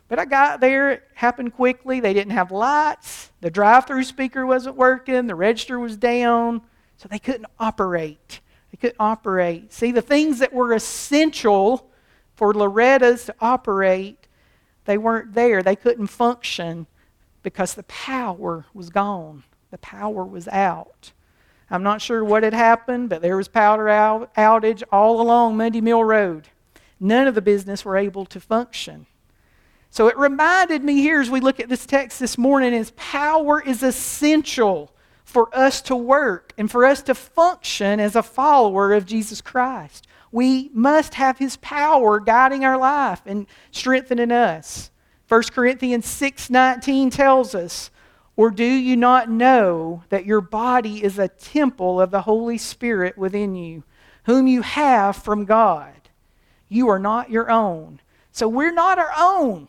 But 0.07 0.19
I 0.19 0.25
got 0.25 0.61
there, 0.61 0.91
it 0.91 1.03
happened 1.15 1.53
quickly. 1.53 1.99
They 1.99 2.13
didn't 2.13 2.33
have 2.33 2.51
lights. 2.51 3.31
The 3.41 3.49
drive 3.49 3.87
through 3.87 4.03
speaker 4.03 4.45
wasn't 4.45 4.75
working. 4.75 5.27
The 5.27 5.35
register 5.35 5.79
was 5.79 5.97
down. 5.97 6.61
So 6.97 7.07
they 7.09 7.19
couldn't 7.19 7.47
operate. 7.59 8.39
They 8.71 8.77
couldn't 8.77 8.97
operate. 8.99 9.73
See, 9.73 9.91
the 9.91 10.01
things 10.01 10.39
that 10.39 10.53
were 10.53 10.73
essential 10.73 11.89
for 12.35 12.53
Loretta's 12.53 13.25
to 13.25 13.35
operate, 13.39 14.26
they 14.87 14.97
weren't 14.97 15.33
there. 15.33 15.61
They 15.61 15.75
couldn't 15.75 16.07
function 16.07 16.87
because 17.43 17.75
the 17.75 17.83
power 17.83 18.65
was 18.73 18.89
gone. 18.89 19.43
The 19.69 19.77
power 19.77 20.23
was 20.23 20.47
out. 20.47 21.11
I'm 21.69 21.83
not 21.83 22.01
sure 22.01 22.23
what 22.23 22.43
had 22.43 22.53
happened, 22.53 23.09
but 23.09 23.21
there 23.21 23.35
was 23.35 23.49
power 23.49 23.85
outage 24.37 24.83
all 24.89 25.19
along 25.21 25.57
Mundy 25.57 25.81
Mill 25.81 26.03
Road. 26.03 26.47
None 26.99 27.27
of 27.27 27.35
the 27.35 27.41
business 27.41 27.83
were 27.83 27.97
able 27.97 28.25
to 28.27 28.39
function. 28.39 29.05
So 29.89 30.07
it 30.07 30.17
reminded 30.17 30.83
me 30.83 30.95
here 31.01 31.19
as 31.19 31.29
we 31.29 31.41
look 31.41 31.59
at 31.59 31.67
this 31.67 31.85
text 31.85 32.19
this 32.19 32.37
morning 32.37 32.73
is 32.73 32.91
power 32.95 33.61
is 33.61 33.83
essential 33.83 34.93
for 35.25 35.53
us 35.53 35.81
to 35.81 35.95
work 35.97 36.53
and 36.57 36.71
for 36.71 36.85
us 36.85 37.01
to 37.03 37.13
function 37.13 37.99
as 37.99 38.15
a 38.15 38.23
follower 38.23 38.93
of 38.93 39.05
Jesus 39.05 39.41
Christ. 39.41 40.06
We 40.31 40.69
must 40.73 41.15
have 41.15 41.37
his 41.37 41.57
power 41.57 42.19
guiding 42.19 42.65
our 42.65 42.77
life 42.77 43.21
and 43.25 43.47
strengthening 43.71 44.31
us. 44.31 44.91
1 45.27 45.51
Corinthians 45.53 46.05
6:19 46.05 47.11
tells 47.11 47.53
us 47.55 47.91
or 48.37 48.51
do 48.51 48.63
you 48.63 48.95
not 48.95 49.29
know 49.29 50.03
that 50.09 50.27
your 50.27 50.41
body 50.41 51.03
is 51.03 51.17
a 51.17 51.27
temple 51.27 51.99
of 51.99 52.11
the 52.11 52.21
Holy 52.21 52.59
Spirit 52.59 53.17
within 53.17 53.55
you, 53.55 53.83
whom 54.25 54.45
you 54.45 54.61
have 54.61 55.15
from 55.15 55.43
God? 55.43 56.09
You 56.69 56.87
are 56.89 56.99
not 56.99 57.31
your 57.31 57.49
own. 57.49 57.99
So 58.31 58.47
we're 58.47 58.71
not 58.71 58.99
our 58.99 59.11
own. 59.17 59.67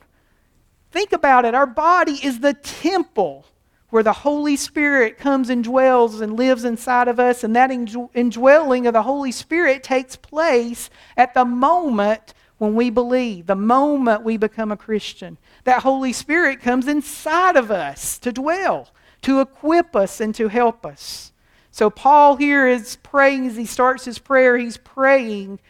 Think 0.90 1.12
about 1.12 1.46
it. 1.46 1.54
Our 1.54 1.66
body 1.66 2.20
is 2.22 2.40
the 2.40 2.52
temple 2.52 3.46
where 3.90 4.02
the 4.02 4.12
Holy 4.12 4.57
Spirit 4.57 5.18
comes 5.18 5.49
and 5.49 5.64
dwells 5.64 6.21
and 6.21 6.37
lives 6.37 6.64
inside 6.64 7.09
of 7.09 7.18
us, 7.18 7.42
and 7.42 7.57
that 7.57 7.71
indwelling 7.71 8.87
of 8.87 8.92
the 8.92 9.02
Holy 9.02 9.33
Spirit 9.33 9.83
takes 9.83 10.16
place 10.16 10.90
at 11.16 11.33
the 11.35 11.45
moment 11.45 12.35
when 12.59 12.75
we 12.75 12.90
believe, 12.90 13.47
the 13.47 13.54
moment 13.54 14.25
we 14.25 14.37
become 14.37 14.71
a 14.71 14.76
Christian. 14.76 15.38
That 15.64 15.83
Holy 15.83 16.12
Spirit 16.12 16.61
comes 16.61 16.87
inside 16.87 17.57
of 17.57 17.71
us 17.71 18.18
to 18.18 18.33
dwell, 18.33 18.90
to 19.23 19.40
equip 19.40 19.97
us, 19.97 20.21
and 20.21 20.35
to 20.35 20.49
help 20.49 20.85
us. 20.85 21.33
So, 21.71 21.88
Paul 21.88 22.37
here 22.37 22.66
is 22.66 22.97
praying 22.97 23.47
as 23.47 23.57
he 23.57 23.64
starts 23.64 24.04
his 24.04 24.18
prayer, 24.18 24.59
he's 24.59 24.76
praying 24.78 25.61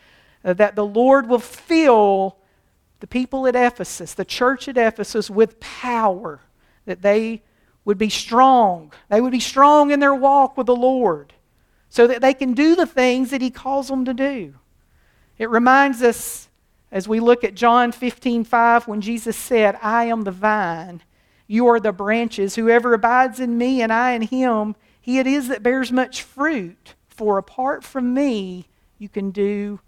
uh, 0.44 0.54
that 0.54 0.74
the 0.74 0.86
Lord 0.86 1.28
will 1.28 1.38
fill 1.38 2.36
the 3.00 3.06
people 3.06 3.46
at 3.46 3.54
Ephesus, 3.54 4.14
the 4.14 4.24
church 4.24 4.66
at 4.66 4.76
Ephesus, 4.76 5.30
with 5.30 5.60
power, 5.60 6.40
that 6.86 7.02
they 7.02 7.42
would 7.88 7.96
be 7.96 8.10
strong. 8.10 8.92
They 9.08 9.18
would 9.18 9.32
be 9.32 9.40
strong 9.40 9.90
in 9.92 9.98
their 9.98 10.14
walk 10.14 10.58
with 10.58 10.66
the 10.66 10.76
Lord 10.76 11.32
so 11.88 12.06
that 12.06 12.20
they 12.20 12.34
can 12.34 12.52
do 12.52 12.76
the 12.76 12.84
things 12.84 13.30
that 13.30 13.40
he 13.40 13.48
calls 13.48 13.88
them 13.88 14.04
to 14.04 14.12
do. 14.12 14.56
It 15.38 15.48
reminds 15.48 16.02
us 16.02 16.50
as 16.92 17.08
we 17.08 17.18
look 17.18 17.44
at 17.44 17.54
John 17.54 17.92
15, 17.92 18.44
5, 18.44 18.88
when 18.88 19.00
Jesus 19.00 19.38
said, 19.38 19.78
I 19.80 20.04
am 20.04 20.24
the 20.24 20.30
vine, 20.30 21.02
you 21.46 21.66
are 21.66 21.80
the 21.80 21.92
branches. 21.92 22.56
Whoever 22.56 22.92
abides 22.92 23.40
in 23.40 23.56
me 23.56 23.80
and 23.80 23.90
I 23.90 24.10
in 24.12 24.20
him, 24.20 24.76
he 25.00 25.18
it 25.18 25.26
is 25.26 25.48
that 25.48 25.62
bears 25.62 25.90
much 25.90 26.20
fruit. 26.20 26.94
For 27.08 27.38
apart 27.38 27.84
from 27.84 28.12
me, 28.12 28.68
you 28.98 29.08
can 29.08 29.30
do 29.30 29.80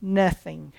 nothing. 0.00 0.72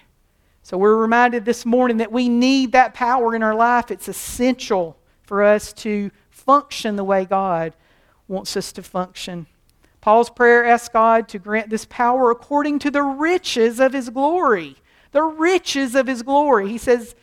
So 0.63 0.79
we're 0.79 0.95
reminded 0.95 1.45
this 1.45 1.63
morning 1.63 1.97
that 1.97 2.11
we 2.11 2.27
need 2.27 2.71
that 2.71 2.95
power 2.95 3.35
in 3.35 3.43
our 3.43 3.53
life. 3.53 3.91
It's 3.91 4.07
essential 4.07 4.97
for 5.21 5.43
us 5.43 5.73
to 5.73 6.09
function 6.49 6.95
the 6.95 7.03
way 7.03 7.25
God 7.25 7.73
wants 8.27 8.57
us 8.57 8.71
to 8.71 8.81
function. 8.81 9.45
Paul's 10.01 10.29
prayer 10.29 10.65
asks 10.65 10.89
God 10.89 11.27
to 11.29 11.39
grant 11.39 11.69
this 11.69 11.85
power 11.85 12.31
according 12.31 12.79
to 12.79 12.91
the 12.91 13.03
riches 13.03 13.79
of 13.79 13.93
his 13.93 14.09
glory 14.09 14.75
the 15.11 15.23
riches 15.23 15.95
of 15.95 16.07
his 16.07 16.21
glory. 16.21 16.69
He 16.69 16.77
says, 16.77 17.15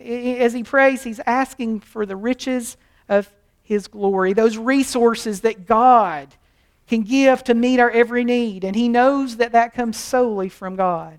as 0.00 0.52
he 0.52 0.62
prays, 0.62 1.02
he's 1.02 1.20
asking 1.26 1.80
for 1.80 2.06
the 2.06 2.16
riches 2.16 2.76
of 3.08 3.32
his 3.62 3.88
glory, 3.88 4.32
those 4.32 4.56
resources 4.56 5.40
that 5.40 5.66
God 5.66 6.34
can 6.86 7.02
give 7.02 7.44
to 7.44 7.54
meet 7.54 7.80
our 7.80 7.90
every 7.90 8.24
need. 8.24 8.64
And 8.64 8.76
he 8.76 8.88
knows 8.88 9.36
that 9.36 9.52
that 9.52 9.74
comes 9.74 9.96
solely 9.96 10.48
from 10.48 10.76
God. 10.76 11.18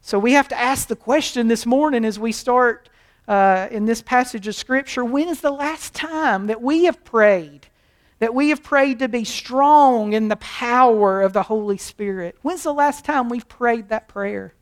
So 0.00 0.18
we 0.18 0.32
have 0.32 0.48
to 0.48 0.58
ask 0.58 0.88
the 0.88 0.96
question 0.96 1.48
this 1.48 1.64
morning 1.64 2.04
as 2.04 2.18
we 2.18 2.32
start 2.32 2.88
uh, 3.32 3.66
in 3.70 3.86
this 3.86 4.02
passage 4.02 4.46
of 4.46 4.54
Scripture 4.54 5.02
when 5.02 5.26
is 5.26 5.40
the 5.40 5.50
last 5.50 5.94
time 5.94 6.48
that 6.48 6.60
we 6.60 6.84
have 6.84 7.02
prayed? 7.02 7.66
That 8.18 8.34
we 8.34 8.50
have 8.50 8.62
prayed 8.62 8.98
to 8.98 9.08
be 9.08 9.24
strong 9.24 10.12
in 10.12 10.28
the 10.28 10.36
power 10.36 11.22
of 11.22 11.32
the 11.32 11.44
Holy 11.44 11.78
Spirit. 11.78 12.36
When's 12.42 12.62
the 12.62 12.74
last 12.74 13.06
time 13.06 13.30
we've 13.30 13.48
prayed 13.48 13.88
that 13.88 14.06
prayer? 14.06 14.52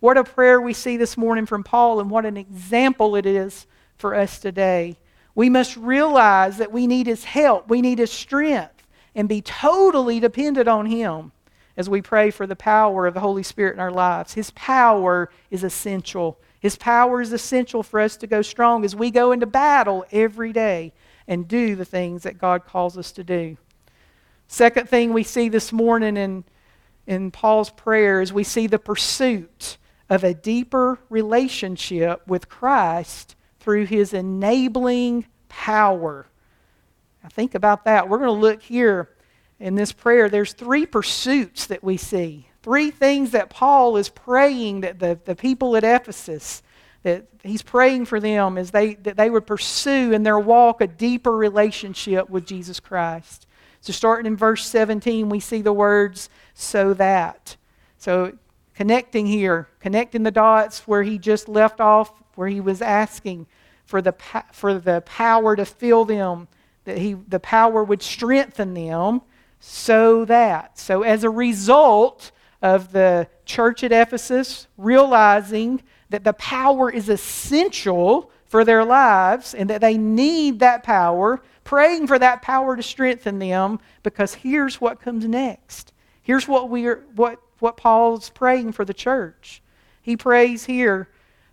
What 0.00 0.18
a 0.18 0.24
prayer 0.24 0.60
we 0.60 0.72
see 0.72 0.96
this 0.96 1.16
morning 1.16 1.46
from 1.46 1.62
Paul, 1.62 2.00
and 2.00 2.10
what 2.10 2.26
an 2.26 2.36
example 2.36 3.14
it 3.14 3.26
is 3.26 3.64
for 3.96 4.12
us 4.12 4.40
today. 4.40 4.98
We 5.36 5.48
must 5.48 5.76
realize 5.76 6.58
that 6.58 6.72
we 6.72 6.88
need 6.88 7.06
his 7.06 7.22
help, 7.22 7.68
we 7.68 7.80
need 7.80 8.00
his 8.00 8.10
strength, 8.10 8.88
and 9.14 9.28
be 9.28 9.40
totally 9.40 10.18
dependent 10.18 10.66
on 10.66 10.86
him 10.86 11.30
as 11.76 11.88
we 11.88 12.02
pray 12.02 12.32
for 12.32 12.44
the 12.46 12.56
power 12.56 13.06
of 13.06 13.14
the 13.14 13.20
Holy 13.20 13.44
Spirit 13.44 13.74
in 13.74 13.80
our 13.80 13.92
lives. 13.92 14.34
His 14.34 14.50
power 14.50 15.30
is 15.48 15.62
essential. 15.62 16.40
His 16.66 16.74
power 16.74 17.20
is 17.20 17.32
essential 17.32 17.84
for 17.84 18.00
us 18.00 18.16
to 18.16 18.26
go 18.26 18.42
strong 18.42 18.84
as 18.84 18.96
we 18.96 19.12
go 19.12 19.30
into 19.30 19.46
battle 19.46 20.04
every 20.10 20.52
day 20.52 20.92
and 21.28 21.46
do 21.46 21.76
the 21.76 21.84
things 21.84 22.24
that 22.24 22.38
God 22.38 22.64
calls 22.66 22.98
us 22.98 23.12
to 23.12 23.22
do. 23.22 23.56
Second 24.48 24.88
thing 24.88 25.12
we 25.12 25.22
see 25.22 25.48
this 25.48 25.72
morning 25.72 26.16
in 26.16 26.42
in 27.06 27.30
Paul's 27.30 27.70
prayer 27.70 28.20
is 28.20 28.32
we 28.32 28.42
see 28.42 28.66
the 28.66 28.80
pursuit 28.80 29.78
of 30.10 30.24
a 30.24 30.34
deeper 30.34 30.98
relationship 31.08 32.26
with 32.26 32.48
Christ 32.48 33.36
through 33.60 33.86
his 33.86 34.12
enabling 34.12 35.26
power. 35.48 36.26
Now 37.22 37.28
think 37.28 37.54
about 37.54 37.84
that. 37.84 38.08
We're 38.08 38.18
going 38.18 38.26
to 38.26 38.32
look 38.32 38.60
here 38.60 39.10
in 39.60 39.76
this 39.76 39.92
prayer. 39.92 40.28
There's 40.28 40.52
three 40.52 40.84
pursuits 40.84 41.66
that 41.66 41.84
we 41.84 41.96
see. 41.96 42.45
Three 42.66 42.90
things 42.90 43.30
that 43.30 43.48
Paul 43.48 43.96
is 43.96 44.08
praying 44.08 44.80
that 44.80 44.98
the, 44.98 45.20
the 45.24 45.36
people 45.36 45.76
at 45.76 45.84
Ephesus, 45.84 46.64
that 47.04 47.26
he's 47.44 47.62
praying 47.62 48.06
for 48.06 48.18
them 48.18 48.58
is 48.58 48.72
they, 48.72 48.94
that 48.94 49.16
they 49.16 49.30
would 49.30 49.46
pursue 49.46 50.10
in 50.10 50.24
their 50.24 50.40
walk 50.40 50.80
a 50.80 50.88
deeper 50.88 51.30
relationship 51.30 52.28
with 52.28 52.44
Jesus 52.44 52.80
Christ. 52.80 53.46
So 53.82 53.92
starting 53.92 54.26
in 54.26 54.36
verse 54.36 54.66
17, 54.66 55.28
we 55.28 55.38
see 55.38 55.62
the 55.62 55.72
words, 55.72 56.28
so 56.54 56.92
that. 56.94 57.54
So 57.98 58.36
connecting 58.74 59.26
here, 59.28 59.68
connecting 59.78 60.24
the 60.24 60.32
dots 60.32 60.88
where 60.88 61.04
he 61.04 61.18
just 61.18 61.48
left 61.48 61.80
off, 61.80 62.10
where 62.34 62.48
he 62.48 62.60
was 62.60 62.82
asking 62.82 63.46
for 63.84 64.02
the, 64.02 64.12
for 64.50 64.76
the 64.76 65.02
power 65.02 65.54
to 65.54 65.64
fill 65.64 66.04
them, 66.04 66.48
that 66.82 66.98
he, 66.98 67.12
the 67.12 67.38
power 67.38 67.84
would 67.84 68.02
strengthen 68.02 68.74
them, 68.74 69.22
so 69.60 70.24
that. 70.24 70.80
So, 70.80 71.02
as 71.02 71.22
a 71.22 71.30
result 71.30 72.32
of 72.62 72.92
the 72.92 73.28
church 73.44 73.84
at 73.84 73.92
Ephesus 73.92 74.66
realizing 74.76 75.82
that 76.10 76.24
the 76.24 76.32
power 76.34 76.90
is 76.90 77.08
essential 77.08 78.30
for 78.46 78.64
their 78.64 78.84
lives 78.84 79.54
and 79.54 79.68
that 79.70 79.80
they 79.80 79.98
need 79.98 80.60
that 80.60 80.82
power, 80.82 81.42
praying 81.64 82.06
for 82.06 82.18
that 82.18 82.42
power 82.42 82.76
to 82.76 82.82
strengthen 82.82 83.38
them, 83.38 83.80
because 84.02 84.34
here's 84.34 84.80
what 84.80 85.00
comes 85.00 85.24
next. 85.24 85.92
Here's 86.22 86.46
what 86.46 86.70
we 86.70 86.86
are, 86.86 87.04
what 87.14 87.40
what 87.58 87.76
Paul's 87.76 88.30
praying 88.30 88.72
for 88.72 88.84
the 88.84 88.94
church. 88.94 89.62
He 90.02 90.16
prays 90.16 90.64
here 90.64 91.08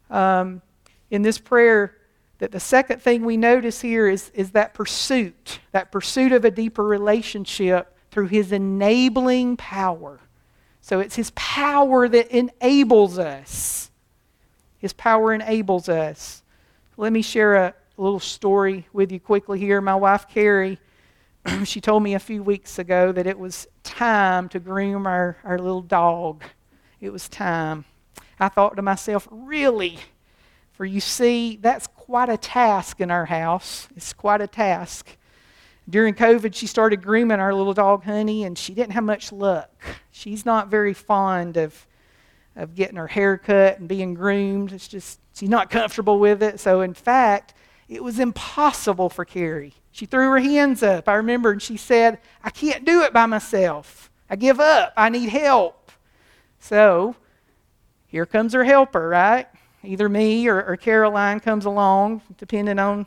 um, 0.10 0.62
in 1.10 1.22
this 1.22 1.38
prayer 1.38 1.98
that 2.40 2.52
the 2.52 2.60
second 2.60 3.02
thing 3.02 3.24
we 3.24 3.38
notice 3.38 3.82
here 3.82 4.08
is, 4.08 4.30
is 4.34 4.52
that 4.52 4.74
pursuit, 4.74 5.60
that 5.72 5.92
pursuit 5.92 6.32
of 6.32 6.44
a 6.46 6.52
deeper 6.52 6.84
relationship 6.84 7.96
through 8.12 8.28
his 8.28 8.52
enabling 8.52 9.58
power. 9.58 10.20
So 10.84 11.00
it's 11.00 11.16
his 11.16 11.32
power 11.34 12.10
that 12.10 12.28
enables 12.28 13.18
us. 13.18 13.90
His 14.80 14.92
power 14.92 15.34
enables 15.34 15.88
us. 15.88 16.44
Let 16.98 17.14
me 17.14 17.22
share 17.22 17.56
a 17.56 17.74
little 17.96 18.20
story 18.20 18.86
with 18.92 19.10
you 19.10 19.22
quickly 19.22 19.60
here. 19.60 19.80
My 19.80 19.96
wife, 19.96 20.28
Carrie, 20.28 20.78
she 21.64 21.80
told 21.80 22.04
me 22.04 22.16
a 22.16 22.20
few 22.20 22.44
weeks 22.44 22.80
ago 22.80 23.14
that 23.14 23.26
it 23.26 23.40
was 23.40 23.66
time 23.84 24.50
to 24.50 24.60
groom 24.60 25.08
our, 25.08 25.38
our 25.46 25.58
little 25.58 25.82
dog. 25.82 26.44
It 27.00 27.14
was 27.14 27.30
time. 27.30 27.86
I 28.38 28.50
thought 28.50 28.76
to 28.76 28.82
myself, 28.82 29.26
really? 29.32 30.00
For 30.74 30.84
you 30.84 31.00
see, 31.00 31.56
that's 31.62 31.88
quite 31.88 32.28
a 32.28 32.36
task 32.36 33.00
in 33.00 33.10
our 33.10 33.28
house. 33.28 33.88
It's 33.96 34.12
quite 34.12 34.42
a 34.42 34.48
task. 34.48 35.16
During 35.90 36.14
COVID, 36.14 36.56
she 36.56 36.68
started 36.68 37.02
grooming 37.02 37.40
our 37.40 37.54
little 37.54 37.74
dog, 37.74 38.04
Honey, 38.04 38.46
and 38.46 38.58
she 38.58 38.74
didn't 38.74 38.94
have 38.94 39.04
much 39.04 39.32
luck. 39.32 39.72
She's 40.12 40.46
not 40.46 40.70
very 40.70 40.94
fond 40.94 41.58
of, 41.58 41.88
of 42.56 42.76
getting 42.76 42.96
her 42.96 43.08
hair 43.08 43.38
cut 43.38 43.80
and 43.80 43.88
being 43.88 44.14
groomed. 44.14 44.72
It's 44.72 44.88
just, 44.88 45.20
she's 45.34 45.50
not 45.50 45.70
comfortable 45.70 46.20
with 46.20 46.42
it. 46.42 46.60
So, 46.60 46.82
in 46.82 46.94
fact, 46.94 47.54
it 47.90 48.04
was 48.04 48.20
impossible 48.20 49.10
for 49.10 49.26
Carrie 49.26 49.74
she 49.94 50.08
threw 50.08 50.32
her 50.32 50.40
hands 50.40 50.82
up, 50.82 51.08
I 51.08 51.14
remember, 51.14 51.52
and 51.52 51.62
she 51.62 51.78
said, 51.78 52.20
I 52.44 52.50
can't 52.50 52.84
do 52.84 53.04
it 53.04 53.14
by 53.14 53.28
myself. 53.28 54.10
I 54.28 54.36
give 54.36 54.60
up. 54.60 54.92
I 54.98 55.10
need 55.10 55.30
help. 55.30 55.92
So 56.60 57.16
here 58.08 58.26
comes 58.26 58.54
her 58.54 58.64
helper, 58.64 59.08
right? 59.08 59.48
Either 59.84 60.10
me 60.10 60.48
or, 60.48 60.64
or 60.64 60.78
Caroline 60.78 61.40
comes 61.40 61.66
along, 61.66 62.24
depending 62.40 62.80
on, 62.80 63.06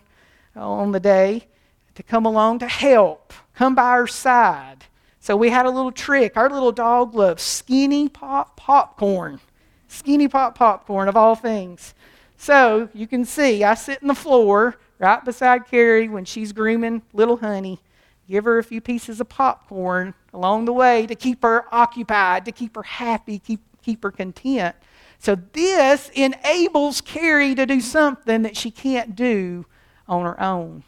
on 0.54 0.92
the 0.92 1.00
day, 1.00 1.48
to 1.96 2.02
come 2.02 2.24
along 2.24 2.60
to 2.60 2.68
help, 2.68 3.32
come 3.54 3.74
by 3.74 3.96
her 3.96 4.06
side. 4.06 4.84
So 5.18 5.36
we 5.36 5.50
had 5.50 5.66
a 5.66 5.70
little 5.70 5.90
trick. 5.90 6.36
Our 6.36 6.48
little 6.48 6.70
dog 6.70 7.14
loves 7.14 7.42
skinny 7.42 8.08
pop 8.08 8.56
popcorn. 8.56 9.40
Skinny 9.88 10.28
pop 10.28 10.56
popcorn, 10.56 11.08
of 11.08 11.16
all 11.16 11.34
things. 11.34 11.94
So 12.36 12.88
you 12.94 13.06
can 13.06 13.24
see, 13.24 13.64
I 13.64 13.74
sit 13.74 14.02
in 14.02 14.08
the 14.08 14.14
floor 14.14 14.76
right 14.98 15.24
beside 15.24 15.66
Carrie 15.66 16.08
when 16.08 16.24
she's 16.24 16.52
grooming 16.52 17.02
little 17.12 17.38
honey. 17.38 17.80
Give 18.28 18.44
her 18.44 18.58
a 18.58 18.64
few 18.64 18.80
pieces 18.80 19.20
of 19.20 19.28
popcorn 19.28 20.14
along 20.34 20.66
the 20.66 20.72
way 20.72 21.06
to 21.06 21.14
keep 21.14 21.42
her 21.42 21.64
occupied, 21.72 22.44
to 22.44 22.52
keep 22.52 22.76
her 22.76 22.82
happy, 22.82 23.38
keep, 23.38 23.60
keep 23.82 24.02
her 24.02 24.10
content. 24.10 24.76
So 25.18 25.34
this 25.34 26.10
enables 26.14 27.00
Carrie 27.00 27.54
to 27.54 27.64
do 27.64 27.80
something 27.80 28.42
that 28.42 28.56
she 28.56 28.70
can't 28.70 29.16
do 29.16 29.64
on 30.06 30.24
her 30.24 30.40
own. 30.40 30.84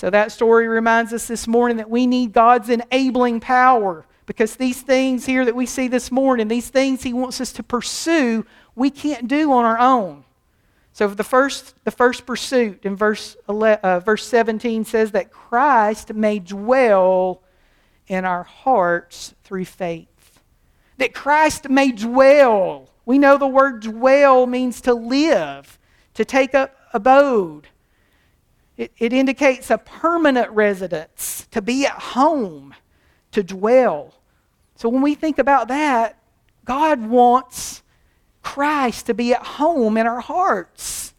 So 0.00 0.08
that 0.08 0.32
story 0.32 0.66
reminds 0.66 1.12
us 1.12 1.26
this 1.26 1.46
morning 1.46 1.76
that 1.76 1.90
we 1.90 2.06
need 2.06 2.32
God's 2.32 2.70
enabling 2.70 3.40
power 3.40 4.06
because 4.24 4.56
these 4.56 4.80
things 4.80 5.26
here 5.26 5.44
that 5.44 5.54
we 5.54 5.66
see 5.66 5.88
this 5.88 6.10
morning, 6.10 6.48
these 6.48 6.70
things 6.70 7.02
He 7.02 7.12
wants 7.12 7.38
us 7.38 7.52
to 7.52 7.62
pursue, 7.62 8.46
we 8.74 8.88
can't 8.88 9.28
do 9.28 9.52
on 9.52 9.66
our 9.66 9.78
own. 9.78 10.24
So 10.94 11.06
the 11.08 11.22
first, 11.22 11.74
the 11.84 11.90
first 11.90 12.24
pursuit 12.24 12.86
in 12.86 12.96
verse, 12.96 13.36
11, 13.46 13.80
uh, 13.82 14.00
verse 14.00 14.26
17 14.26 14.86
says 14.86 15.10
that 15.10 15.30
Christ 15.30 16.14
may 16.14 16.38
dwell 16.38 17.42
in 18.06 18.24
our 18.24 18.44
hearts 18.44 19.34
through 19.44 19.66
faith. 19.66 20.40
That 20.96 21.12
Christ 21.12 21.68
may 21.68 21.92
dwell. 21.92 22.88
We 23.04 23.18
know 23.18 23.36
the 23.36 23.46
word 23.46 23.82
dwell 23.82 24.46
means 24.46 24.80
to 24.80 24.94
live, 24.94 25.78
to 26.14 26.24
take 26.24 26.54
up 26.54 26.74
abode. 26.94 27.68
It, 28.80 28.92
it 28.96 29.12
indicates 29.12 29.70
a 29.70 29.76
permanent 29.76 30.50
residence, 30.52 31.46
to 31.50 31.60
be 31.60 31.84
at 31.84 31.92
home, 31.92 32.74
to 33.32 33.42
dwell. 33.42 34.14
So 34.74 34.88
when 34.88 35.02
we 35.02 35.14
think 35.14 35.38
about 35.38 35.68
that, 35.68 36.18
God 36.64 37.06
wants 37.06 37.82
Christ 38.40 39.04
to 39.04 39.12
be 39.12 39.34
at 39.34 39.42
home 39.42 39.98
in 39.98 40.06
our 40.06 40.20
hearts. 40.20 41.12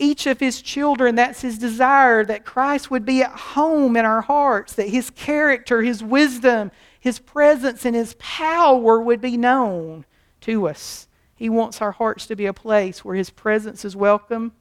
Each 0.00 0.26
of 0.26 0.40
his 0.40 0.60
children, 0.60 1.14
that's 1.14 1.42
his 1.42 1.58
desire 1.58 2.24
that 2.24 2.44
Christ 2.44 2.90
would 2.90 3.04
be 3.04 3.22
at 3.22 3.30
home 3.30 3.96
in 3.96 4.04
our 4.04 4.22
hearts, 4.22 4.72
that 4.72 4.88
his 4.88 5.10
character, 5.10 5.82
his 5.82 6.02
wisdom, 6.02 6.72
his 6.98 7.20
presence, 7.20 7.84
and 7.84 7.94
his 7.94 8.16
power 8.18 9.00
would 9.00 9.20
be 9.20 9.36
known 9.36 10.04
to 10.40 10.66
us. 10.66 11.06
He 11.36 11.48
wants 11.48 11.80
our 11.80 11.92
hearts 11.92 12.26
to 12.26 12.34
be 12.34 12.46
a 12.46 12.52
place 12.52 13.04
where 13.04 13.14
his 13.14 13.30
presence 13.30 13.84
is 13.84 13.94
welcome, 13.94 14.54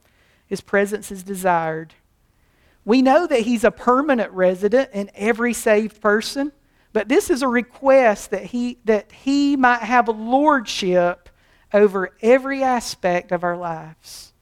his 0.48 0.62
presence 0.62 1.12
is 1.12 1.24
desired. 1.24 1.94
We 2.86 3.02
know 3.02 3.28
that 3.28 3.42
he's 3.42 3.64
a 3.64 3.72
permanent 3.72 4.32
resident 4.32 4.92
in 4.94 5.12
every 5.14 5.54
saved 5.54 6.02
person, 6.02 6.52
but 6.94 7.10
this 7.10 7.30
is 7.30 7.42
a 7.42 7.48
request 7.48 8.32
that 8.32 8.46
he, 8.46 8.80
that 8.86 9.12
he 9.12 9.56
might 9.56 9.82
have 9.82 10.08
a 10.08 10.12
lordship 10.12 11.30
over 11.74 12.16
every 12.22 12.64
aspect 12.64 13.32
of 13.32 13.44
our 13.44 13.58
lives 13.58 14.34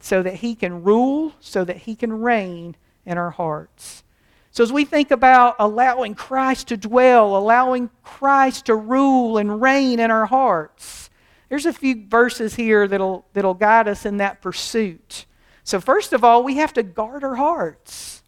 so 0.00 0.22
that 0.22 0.36
He 0.36 0.54
can 0.54 0.82
rule, 0.82 1.34
so 1.40 1.64
that 1.64 1.76
He 1.76 1.94
can 1.94 2.12
reign 2.20 2.76
in 3.06 3.18
our 3.18 3.30
hearts. 3.30 4.02
So, 4.50 4.64
as 4.64 4.72
we 4.72 4.84
think 4.84 5.10
about 5.10 5.56
allowing 5.58 6.14
Christ 6.14 6.68
to 6.68 6.76
dwell, 6.76 7.36
allowing 7.36 7.90
Christ 8.02 8.66
to 8.66 8.74
rule 8.74 9.38
and 9.38 9.62
reign 9.62 10.00
in 10.00 10.10
our 10.10 10.26
hearts, 10.26 11.09
there's 11.50 11.66
a 11.66 11.72
few 11.72 12.06
verses 12.06 12.54
here 12.54 12.88
that'll, 12.88 13.26
that'll 13.34 13.54
guide 13.54 13.88
us 13.88 14.06
in 14.06 14.16
that 14.18 14.40
pursuit. 14.40 15.26
So, 15.64 15.80
first 15.80 16.14
of 16.14 16.24
all, 16.24 16.42
we 16.42 16.56
have 16.56 16.72
to 16.74 16.82
guard 16.82 17.22
our 17.22 17.34
hearts. 17.34 18.22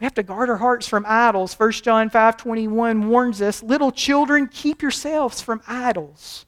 We 0.00 0.04
have 0.04 0.14
to 0.14 0.22
guard 0.24 0.50
our 0.50 0.56
hearts 0.56 0.86
from 0.86 1.06
idols. 1.08 1.54
1 1.54 1.72
John 1.72 2.10
5 2.10 2.36
21 2.36 3.08
warns 3.08 3.40
us 3.40 3.62
little 3.62 3.92
children, 3.92 4.48
keep 4.48 4.82
yourselves 4.82 5.40
from 5.40 5.62
idols. 5.66 6.44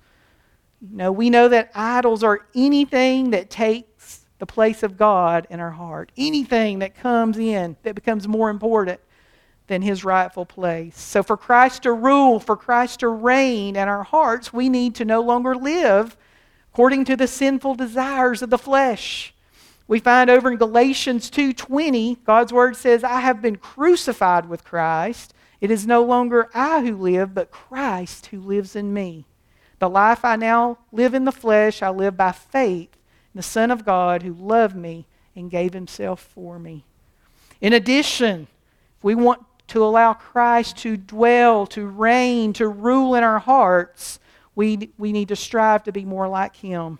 You 0.82 0.96
know, 0.96 1.12
we 1.12 1.30
know 1.30 1.48
that 1.48 1.70
idols 1.74 2.22
are 2.22 2.46
anything 2.54 3.30
that 3.30 3.48
takes 3.48 4.26
the 4.38 4.46
place 4.46 4.82
of 4.82 4.98
God 4.98 5.46
in 5.50 5.60
our 5.60 5.70
heart, 5.70 6.10
anything 6.16 6.80
that 6.80 6.96
comes 6.96 7.38
in 7.38 7.76
that 7.84 7.94
becomes 7.94 8.28
more 8.28 8.50
important 8.50 9.00
than 9.66 9.82
his 9.82 10.04
rightful 10.04 10.46
place. 10.46 10.98
So, 10.98 11.22
for 11.22 11.36
Christ 11.36 11.82
to 11.82 11.92
rule, 11.92 12.38
for 12.40 12.56
Christ 12.56 13.00
to 13.00 13.08
reign 13.08 13.76
in 13.76 13.88
our 13.88 14.04
hearts, 14.04 14.52
we 14.52 14.68
need 14.68 14.94
to 14.96 15.04
no 15.04 15.20
longer 15.20 15.54
live 15.54 16.16
according 16.72 17.04
to 17.06 17.16
the 17.16 17.26
sinful 17.26 17.74
desires 17.74 18.42
of 18.42 18.50
the 18.50 18.58
flesh. 18.58 19.32
We 19.88 19.98
find 19.98 20.28
over 20.28 20.50
in 20.50 20.58
Galatians 20.58 21.30
2:20, 21.30 22.18
God's 22.24 22.52
word 22.52 22.76
says, 22.76 23.02
"I 23.02 23.20
have 23.20 23.40
been 23.40 23.56
crucified 23.56 24.48
with 24.48 24.64
Christ. 24.64 25.32
It 25.60 25.70
is 25.70 25.86
no 25.86 26.02
longer 26.02 26.50
I 26.54 26.82
who 26.82 26.96
live, 26.96 27.34
but 27.34 27.50
Christ 27.50 28.26
who 28.26 28.40
lives 28.40 28.76
in 28.76 28.92
me." 28.92 29.24
The 29.78 29.88
life 29.88 30.24
I 30.24 30.36
now 30.36 30.78
live 30.92 31.14
in 31.14 31.24
the 31.24 31.32
flesh, 31.32 31.82
I 31.82 31.90
live 31.90 32.16
by 32.16 32.32
faith 32.32 32.96
in 33.34 33.38
the 33.38 33.42
Son 33.42 33.70
of 33.70 33.84
God 33.84 34.22
who 34.22 34.32
loved 34.32 34.76
me 34.76 35.06
and 35.34 35.50
gave 35.50 35.72
himself 35.72 36.20
for 36.20 36.58
me. 36.58 36.84
In 37.60 37.72
addition, 37.72 38.48
if 38.98 39.04
we 39.04 39.14
want 39.14 39.44
to 39.68 39.84
allow 39.84 40.12
Christ 40.12 40.78
to 40.78 40.96
dwell, 40.96 41.66
to 41.68 41.86
reign, 41.86 42.52
to 42.54 42.68
rule 42.68 43.14
in 43.14 43.24
our 43.24 43.38
hearts, 43.38 44.20
we, 44.54 44.90
we 44.96 45.12
need 45.12 45.28
to 45.28 45.36
strive 45.36 45.84
to 45.84 45.92
be 45.92 46.04
more 46.04 46.28
like 46.28 46.56
Him. 46.56 46.98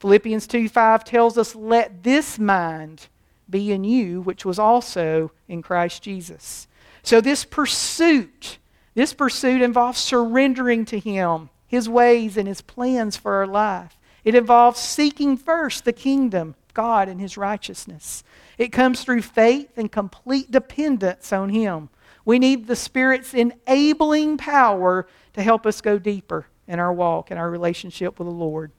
Philippians 0.00 0.46
2 0.46 0.68
5 0.68 1.04
tells 1.04 1.38
us, 1.38 1.54
Let 1.54 2.02
this 2.02 2.38
mind 2.38 3.08
be 3.50 3.72
in 3.72 3.84
you, 3.84 4.20
which 4.20 4.44
was 4.44 4.58
also 4.58 5.32
in 5.48 5.62
Christ 5.62 6.02
Jesus. 6.02 6.68
So, 7.02 7.20
this 7.20 7.44
pursuit, 7.44 8.58
this 8.94 9.12
pursuit 9.14 9.62
involves 9.62 9.98
surrendering 9.98 10.84
to 10.86 10.98
Him, 10.98 11.50
His 11.66 11.88
ways, 11.88 12.36
and 12.36 12.46
His 12.46 12.60
plans 12.60 13.16
for 13.16 13.34
our 13.34 13.46
life. 13.46 13.96
It 14.24 14.34
involves 14.34 14.78
seeking 14.78 15.36
first 15.36 15.84
the 15.84 15.92
kingdom, 15.92 16.54
God, 16.74 17.08
and 17.08 17.20
His 17.20 17.36
righteousness. 17.36 18.22
It 18.58 18.72
comes 18.72 19.02
through 19.02 19.22
faith 19.22 19.70
and 19.76 19.90
complete 19.90 20.50
dependence 20.50 21.32
on 21.32 21.48
Him. 21.48 21.88
We 22.28 22.38
need 22.38 22.66
the 22.66 22.76
Spirit's 22.76 23.32
enabling 23.32 24.36
power 24.36 25.08
to 25.32 25.42
help 25.42 25.64
us 25.64 25.80
go 25.80 25.98
deeper 25.98 26.46
in 26.66 26.78
our 26.78 26.92
walk 26.92 27.30
and 27.30 27.40
our 27.40 27.50
relationship 27.50 28.18
with 28.18 28.28
the 28.28 28.34
Lord. 28.34 28.70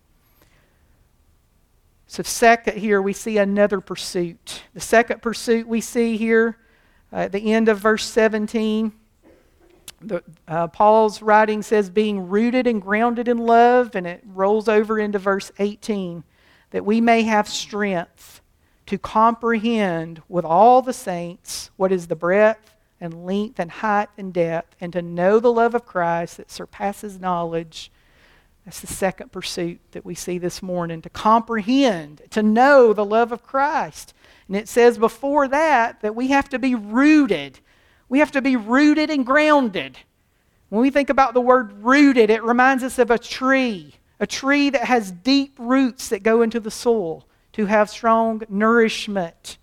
So, 2.05 2.21
second, 2.21 2.77
here 2.77 3.01
we 3.01 3.11
see 3.11 3.39
another 3.39 3.81
pursuit. 3.81 4.61
The 4.75 4.79
second 4.79 5.23
pursuit 5.23 5.67
we 5.67 5.81
see 5.81 6.15
here 6.15 6.59
uh, 7.11 7.21
at 7.21 7.31
the 7.31 7.51
end 7.51 7.69
of 7.69 7.79
verse 7.79 8.05
17, 8.05 8.91
the, 9.99 10.23
uh, 10.47 10.67
Paul's 10.67 11.23
writing 11.23 11.63
says, 11.63 11.89
being 11.89 12.27
rooted 12.27 12.67
and 12.67 12.79
grounded 12.79 13.27
in 13.27 13.39
love, 13.39 13.95
and 13.95 14.05
it 14.05 14.21
rolls 14.27 14.69
over 14.69 14.99
into 14.99 15.17
verse 15.17 15.51
18, 15.57 16.23
that 16.69 16.85
we 16.85 17.01
may 17.01 17.23
have 17.23 17.49
strength 17.49 18.41
to 18.85 18.99
comprehend 18.99 20.21
with 20.29 20.45
all 20.45 20.83
the 20.83 20.93
saints 20.93 21.71
what 21.77 21.91
is 21.91 22.05
the 22.05 22.15
breadth 22.15 22.68
and 23.01 23.25
length 23.25 23.59
and 23.59 23.71
height 23.71 24.09
and 24.17 24.33
depth, 24.33 24.75
and 24.81 24.93
to 24.93 25.01
know 25.01 25.39
the 25.39 25.51
love 25.51 25.75
of 25.75 25.85
Christ 25.85 26.37
that 26.37 26.51
surpasses 26.51 27.19
knowledge 27.19 27.91
that's 28.69 28.81
the 28.81 28.87
second 28.87 29.31
pursuit 29.31 29.79
that 29.93 30.05
we 30.05 30.13
see 30.13 30.37
this 30.37 30.61
morning 30.61 31.01
to 31.01 31.09
comprehend, 31.09 32.21
to 32.29 32.43
know 32.43 32.93
the 32.93 33.03
love 33.03 33.31
of 33.31 33.41
Christ. 33.41 34.13
And 34.47 34.55
it 34.55 34.69
says 34.69 34.99
before 34.99 35.47
that 35.47 36.01
that 36.01 36.15
we 36.15 36.27
have 36.27 36.49
to 36.49 36.59
be 36.59 36.75
rooted. 36.75 37.59
We 38.09 38.19
have 38.19 38.31
to 38.33 38.43
be 38.43 38.55
rooted 38.55 39.09
and 39.09 39.25
grounded. 39.25 39.97
When 40.69 40.83
we 40.83 40.91
think 40.91 41.09
about 41.09 41.33
the 41.33 41.41
word 41.41 41.83
rooted, 41.83 42.29
it 42.29 42.43
reminds 42.43 42.83
us 42.83 42.99
of 42.99 43.09
a 43.09 43.17
tree, 43.17 43.95
a 44.19 44.27
tree 44.27 44.69
that 44.69 44.83
has 44.83 45.11
deep 45.11 45.55
roots 45.57 46.09
that 46.09 46.21
go 46.21 46.43
into 46.43 46.59
the 46.59 46.69
soil 46.69 47.25
to 47.53 47.65
have 47.65 47.89
strong 47.89 48.43
nourishment 48.49 49.57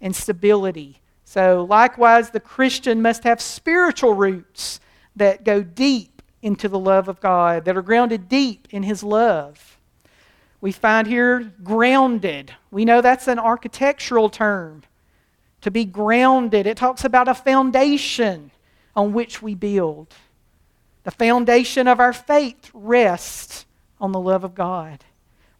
and 0.00 0.14
stability. 0.14 1.00
So, 1.34 1.66
likewise, 1.68 2.30
the 2.30 2.38
Christian 2.38 3.02
must 3.02 3.24
have 3.24 3.40
spiritual 3.40 4.14
roots 4.14 4.78
that 5.16 5.42
go 5.42 5.64
deep 5.64 6.22
into 6.42 6.68
the 6.68 6.78
love 6.78 7.08
of 7.08 7.18
God, 7.18 7.64
that 7.64 7.76
are 7.76 7.82
grounded 7.82 8.28
deep 8.28 8.68
in 8.70 8.84
His 8.84 9.02
love. 9.02 9.76
We 10.60 10.70
find 10.70 11.08
here 11.08 11.52
grounded. 11.64 12.54
We 12.70 12.84
know 12.84 13.00
that's 13.00 13.26
an 13.26 13.40
architectural 13.40 14.28
term. 14.28 14.84
To 15.62 15.72
be 15.72 15.84
grounded, 15.84 16.68
it 16.68 16.76
talks 16.76 17.04
about 17.04 17.26
a 17.26 17.34
foundation 17.34 18.52
on 18.94 19.12
which 19.12 19.42
we 19.42 19.56
build. 19.56 20.14
The 21.02 21.10
foundation 21.10 21.88
of 21.88 21.98
our 21.98 22.12
faith 22.12 22.70
rests 22.72 23.66
on 24.00 24.12
the 24.12 24.20
love 24.20 24.44
of 24.44 24.54
God. 24.54 25.04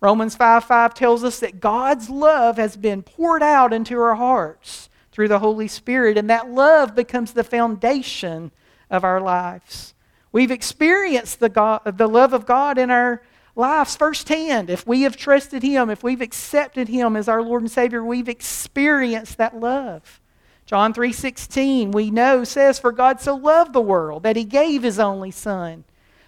Romans 0.01 0.37
5 0.37 0.63
5 0.63 0.95
tells 0.95 1.25
us 1.25 1.41
that 1.41 1.59
God's 1.59 2.09
love 2.09 2.59
has 2.59 2.77
been 2.77 3.03
poured 3.03 3.43
out 3.43 3.73
into 3.73 3.99
our 3.99 4.15
hearts 4.15 4.89
through 5.15 5.29
the 5.29 5.39
Holy 5.39 5.69
Spirit, 5.69 6.19
and 6.19 6.29
that 6.29 6.51
love 6.51 6.97
becomes 6.97 7.33
the 7.33 7.45
foundation 7.45 8.51
of 8.91 9.05
our 9.05 9.21
lives. 9.21 9.95
We've 10.33 10.51
experienced 10.51 11.39
the, 11.39 11.49
God, 11.49 11.83
the 11.85 12.09
love 12.09 12.33
of 12.33 12.47
God 12.47 12.79
in 12.79 12.91
our 12.91 13.23
lives 13.55 13.95
firsthand. 13.95 14.71
If 14.71 14.85
we 14.89 15.03
have 15.03 15.17
trusted 15.17 15.63
Him, 15.63 15.89
if 15.89 16.03
we've 16.03 16.21
accepted 16.21 16.89
Him 16.89 17.15
as 17.15 17.29
our 17.29 17.41
Lord 17.41 17.63
and 17.63 17.71
Savior, 17.71 18.05
we've 18.05 18.29
experienced 18.29 19.39
that 19.39 19.57
love. 19.57 20.21
John 20.67 20.93
3:16 20.93 21.93
we 21.93 22.11
know 22.11 22.43
says 22.43 22.81
for 22.81 22.91
God 22.91 23.21
so 23.21 23.37
loved 23.37 23.73
the 23.73 23.81
world 23.81 24.25
that 24.25 24.35
he 24.35 24.45
gave 24.45 24.83
his 24.83 24.99
only 24.99 25.31
son 25.31 25.85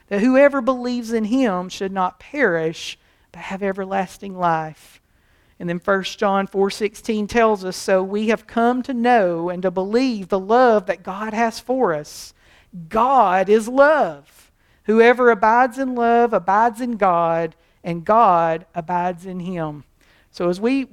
that 0.09 0.20
whoever 0.20 0.61
believes 0.61 1.11
in 1.11 1.25
him 1.25 1.70
should 1.70 1.90
not 1.90 2.20
perish 2.20 2.99
but 3.33 3.40
have 3.40 3.62
everlasting 3.62 4.38
life. 4.38 5.01
And 5.59 5.69
then 5.69 5.79
1 5.79 6.19
John 6.19 6.47
4:16 6.47 7.27
tells 7.27 7.64
us 7.64 7.77
so 7.77 8.03
we 8.03 8.29
have 8.29 8.47
come 8.47 8.83
to 8.83 8.92
know 8.92 9.49
and 9.49 9.62
to 9.62 9.71
believe 9.71 10.29
the 10.29 10.38
love 10.38 10.87
that 10.87 11.03
God 11.03 11.33
has 11.33 11.59
for 11.59 11.95
us. 11.95 12.35
God 12.88 13.49
is 13.49 13.69
love. 13.69 14.53
Whoever 14.85 15.31
abides 15.31 15.79
in 15.79 15.95
love 15.95 16.33
abides 16.33 16.81
in 16.81 16.97
God, 16.97 17.57
and 17.83 18.05
God 18.05 18.66
abides 18.75 19.27
in 19.27 19.40
him. 19.40 19.85
So, 20.31 20.49
as 20.49 20.61
we 20.61 20.87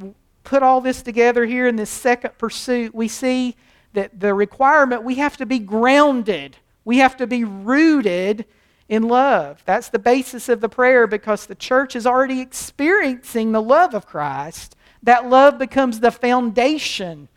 put 0.44 0.64
all 0.64 0.82
this 0.82 1.02
together 1.02 1.46
here 1.46 1.68
in 1.68 1.76
this 1.76 1.90
second 1.90 2.38
pursuit, 2.38 2.96
we 2.96 3.08
see 3.08 3.56
that 3.94 4.20
the 4.20 4.34
requirement 4.34 5.04
we 5.04 5.16
have 5.16 5.38
to 5.38 5.46
be 5.46 5.60
grounded, 5.60 6.58
we 6.86 6.98
have 6.98 7.18
to 7.18 7.28
be 7.28 7.44
rooted 7.44 8.46
in 8.90 9.04
love. 9.04 9.64
That's 9.66 9.90
the 9.90 10.00
basis 10.00 10.50
of 10.50 10.62
the 10.62 10.70
prayer 10.70 11.08
because 11.08 11.46
the 11.46 11.56
church 11.56 11.96
is 11.96 12.06
already 12.06 12.42
experiencing 12.42 13.52
the 13.52 13.62
love 13.62 13.94
of 13.94 14.06
Christ. 14.06 14.76
That 15.02 15.30
love 15.30 15.58
becomes 15.58 16.00
the 16.00 16.12
foundation 16.12 17.30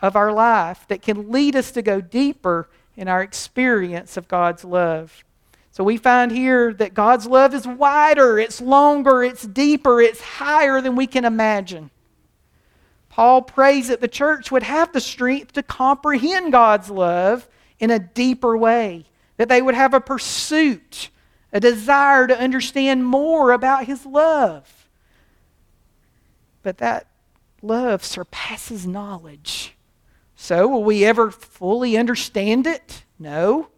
of 0.00 0.16
our 0.16 0.32
life 0.32 0.86
that 0.88 1.02
can 1.02 1.30
lead 1.30 1.56
us 1.56 1.70
to 1.72 1.82
go 1.82 2.00
deeper 2.00 2.68
in 2.96 3.08
our 3.08 3.22
experience 3.22 4.16
of 4.16 4.28
God's 4.28 4.64
love. 4.64 5.24
So 5.72 5.84
we 5.84 5.96
find 5.96 6.32
here 6.32 6.72
that 6.74 6.94
God's 6.94 7.26
love 7.26 7.54
is 7.54 7.66
wider, 7.66 8.38
it's 8.38 8.60
longer, 8.60 9.22
it's 9.22 9.46
deeper, 9.46 10.00
it's 10.00 10.20
higher 10.20 10.80
than 10.80 10.96
we 10.96 11.06
can 11.06 11.24
imagine. 11.24 11.90
Paul 13.08 13.42
prays 13.42 13.88
that 13.88 14.00
the 14.00 14.08
church 14.08 14.50
would 14.50 14.62
have 14.62 14.92
the 14.92 15.00
strength 15.00 15.52
to 15.52 15.62
comprehend 15.62 16.52
God's 16.52 16.90
love 16.90 17.48
in 17.78 17.90
a 17.90 17.98
deeper 17.98 18.56
way, 18.56 19.06
that 19.40 19.48
they 19.48 19.62
would 19.62 19.74
have 19.74 19.94
a 19.94 20.02
pursuit, 20.02 21.08
a 21.50 21.58
desire 21.58 22.26
to 22.26 22.38
understand 22.38 23.06
more 23.06 23.52
about 23.52 23.86
His 23.86 24.04
love. 24.04 24.86
But 26.62 26.76
that 26.76 27.06
love 27.62 28.04
surpasses 28.04 28.86
knowledge. 28.86 29.74
So, 30.36 30.68
will 30.68 30.84
we 30.84 31.06
ever 31.06 31.30
fully 31.30 31.96
understand 31.96 32.66
it? 32.66 33.04
No. 33.18 33.68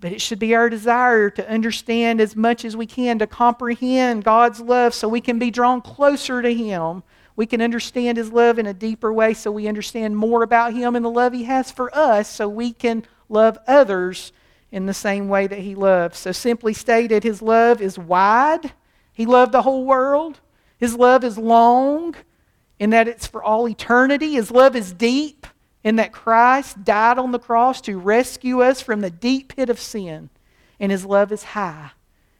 But 0.00 0.10
it 0.10 0.20
should 0.20 0.40
be 0.40 0.56
our 0.56 0.68
desire 0.68 1.30
to 1.30 1.48
understand 1.48 2.20
as 2.20 2.34
much 2.34 2.64
as 2.64 2.76
we 2.76 2.86
can, 2.86 3.20
to 3.20 3.26
comprehend 3.28 4.24
God's 4.24 4.60
love 4.60 4.94
so 4.94 5.06
we 5.06 5.20
can 5.20 5.38
be 5.38 5.52
drawn 5.52 5.80
closer 5.80 6.42
to 6.42 6.52
Him. 6.52 7.04
We 7.36 7.46
can 7.46 7.62
understand 7.62 8.18
His 8.18 8.32
love 8.32 8.58
in 8.58 8.66
a 8.66 8.74
deeper 8.74 9.12
way 9.12 9.32
so 9.32 9.52
we 9.52 9.68
understand 9.68 10.16
more 10.16 10.42
about 10.42 10.74
Him 10.74 10.96
and 10.96 11.04
the 11.04 11.08
love 11.08 11.32
He 11.32 11.44
has 11.44 11.70
for 11.70 11.96
us 11.96 12.28
so 12.28 12.48
we 12.48 12.72
can 12.72 13.06
love 13.28 13.58
others 13.66 14.32
in 14.70 14.86
the 14.86 14.94
same 14.94 15.28
way 15.28 15.46
that 15.46 15.60
He 15.60 15.74
loves. 15.74 16.18
So, 16.18 16.32
simply 16.32 16.72
stated, 16.72 17.24
His 17.24 17.42
love 17.42 17.80
is 17.80 17.98
wide. 17.98 18.72
He 19.12 19.26
loved 19.26 19.52
the 19.52 19.62
whole 19.62 19.84
world. 19.84 20.40
His 20.78 20.94
love 20.94 21.24
is 21.24 21.38
long 21.38 22.14
in 22.78 22.90
that 22.90 23.08
it's 23.08 23.26
for 23.26 23.42
all 23.42 23.68
eternity. 23.68 24.34
His 24.34 24.50
love 24.50 24.76
is 24.76 24.92
deep 24.92 25.46
in 25.82 25.96
that 25.96 26.12
Christ 26.12 26.84
died 26.84 27.18
on 27.18 27.32
the 27.32 27.38
cross 27.38 27.80
to 27.82 27.98
rescue 27.98 28.62
us 28.62 28.80
from 28.80 29.00
the 29.00 29.10
deep 29.10 29.54
pit 29.56 29.70
of 29.70 29.80
sin. 29.80 30.30
And 30.78 30.92
his 30.92 31.06
love 31.06 31.32
is 31.32 31.42
high. 31.42 31.92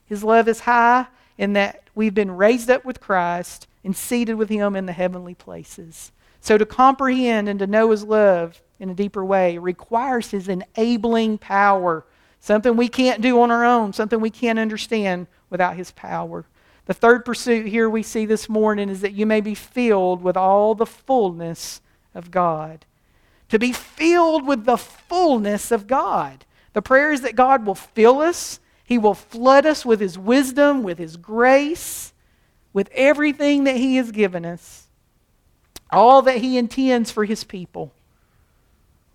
His 0.05 0.23
love 0.23 0.49
is 0.49 0.61
high 0.61 1.07
in 1.39 1.55
that 1.55 1.85
we've 1.95 2.15
been 2.15 2.37
raised 2.37 2.71
up 2.71 2.85
with 2.85 3.01
Christ 3.01 3.67
and 3.85 3.97
seated 3.97 4.35
with 4.35 4.49
him 4.49 4.77
in 4.77 4.87
the 4.87 4.93
heavenly 4.93 5.35
places. 5.35 6.13
So 6.41 6.59
to 6.59 6.67
comprehend 6.67 7.49
and 7.49 7.59
to 7.61 7.67
know 7.67 7.91
his 7.91 8.05
love 8.05 8.61
in 8.79 8.91
a 8.91 8.95
deeper 8.95 9.25
way 9.25 9.59
requires 9.59 10.31
his 10.31 10.49
enabling 10.49 11.39
power. 11.39 12.05
Something 12.41 12.77
we 12.77 12.89
can't 12.89 13.23
do 13.23 13.41
on 13.41 13.51
our 13.51 13.65
own, 13.65 13.93
something 13.93 14.21
we 14.21 14.31
can't 14.31 14.59
understand 14.59 15.27
without 15.51 15.77
his 15.77 15.91
power. 15.93 16.45
The 16.87 16.95
third 16.95 17.25
pursuit 17.25 17.67
here 17.67 17.91
we 17.91 18.03
see 18.03 18.27
this 18.27 18.49
morning 18.49 18.89
is 18.89 19.01
that 19.01 19.13
you 19.13 19.27
may 19.27 19.41
be 19.41 19.55
filled 19.55 20.23
with 20.23 20.37
all 20.37 20.75
the 20.75 20.87
fullness 20.87 21.81
of 22.15 22.31
God. 22.31 22.87
To 23.51 23.59
be 23.59 23.73
filled 23.73 24.47
with 24.47 24.65
the 24.65 24.77
fullness 24.77 25.71
of 25.71 25.87
God. 25.87 26.45
The 26.73 26.83
prayer 26.83 27.11
is 27.11 27.23
that 27.23 27.37
God 27.37 27.67
will 27.67 27.75
fill 27.75 28.21
us, 28.21 28.61
He 28.85 28.99
will 28.99 29.15
flood 29.15 29.67
us 29.67 29.85
with 29.85 29.99
His 29.99 30.19
wisdom, 30.19 30.83
with 30.83 30.99
His 30.99 31.17
grace, 31.17 32.13
with 32.73 32.89
everything 32.93 33.65
that 33.65 33.77
He 33.77 33.97
has 33.97 34.13
given 34.13 34.45
us, 34.45 34.87
all 35.91 36.23
that 36.23 36.39
He 36.39 36.59
intends 36.59 37.11
for 37.11 37.25
His 37.25 37.45
people, 37.45 37.93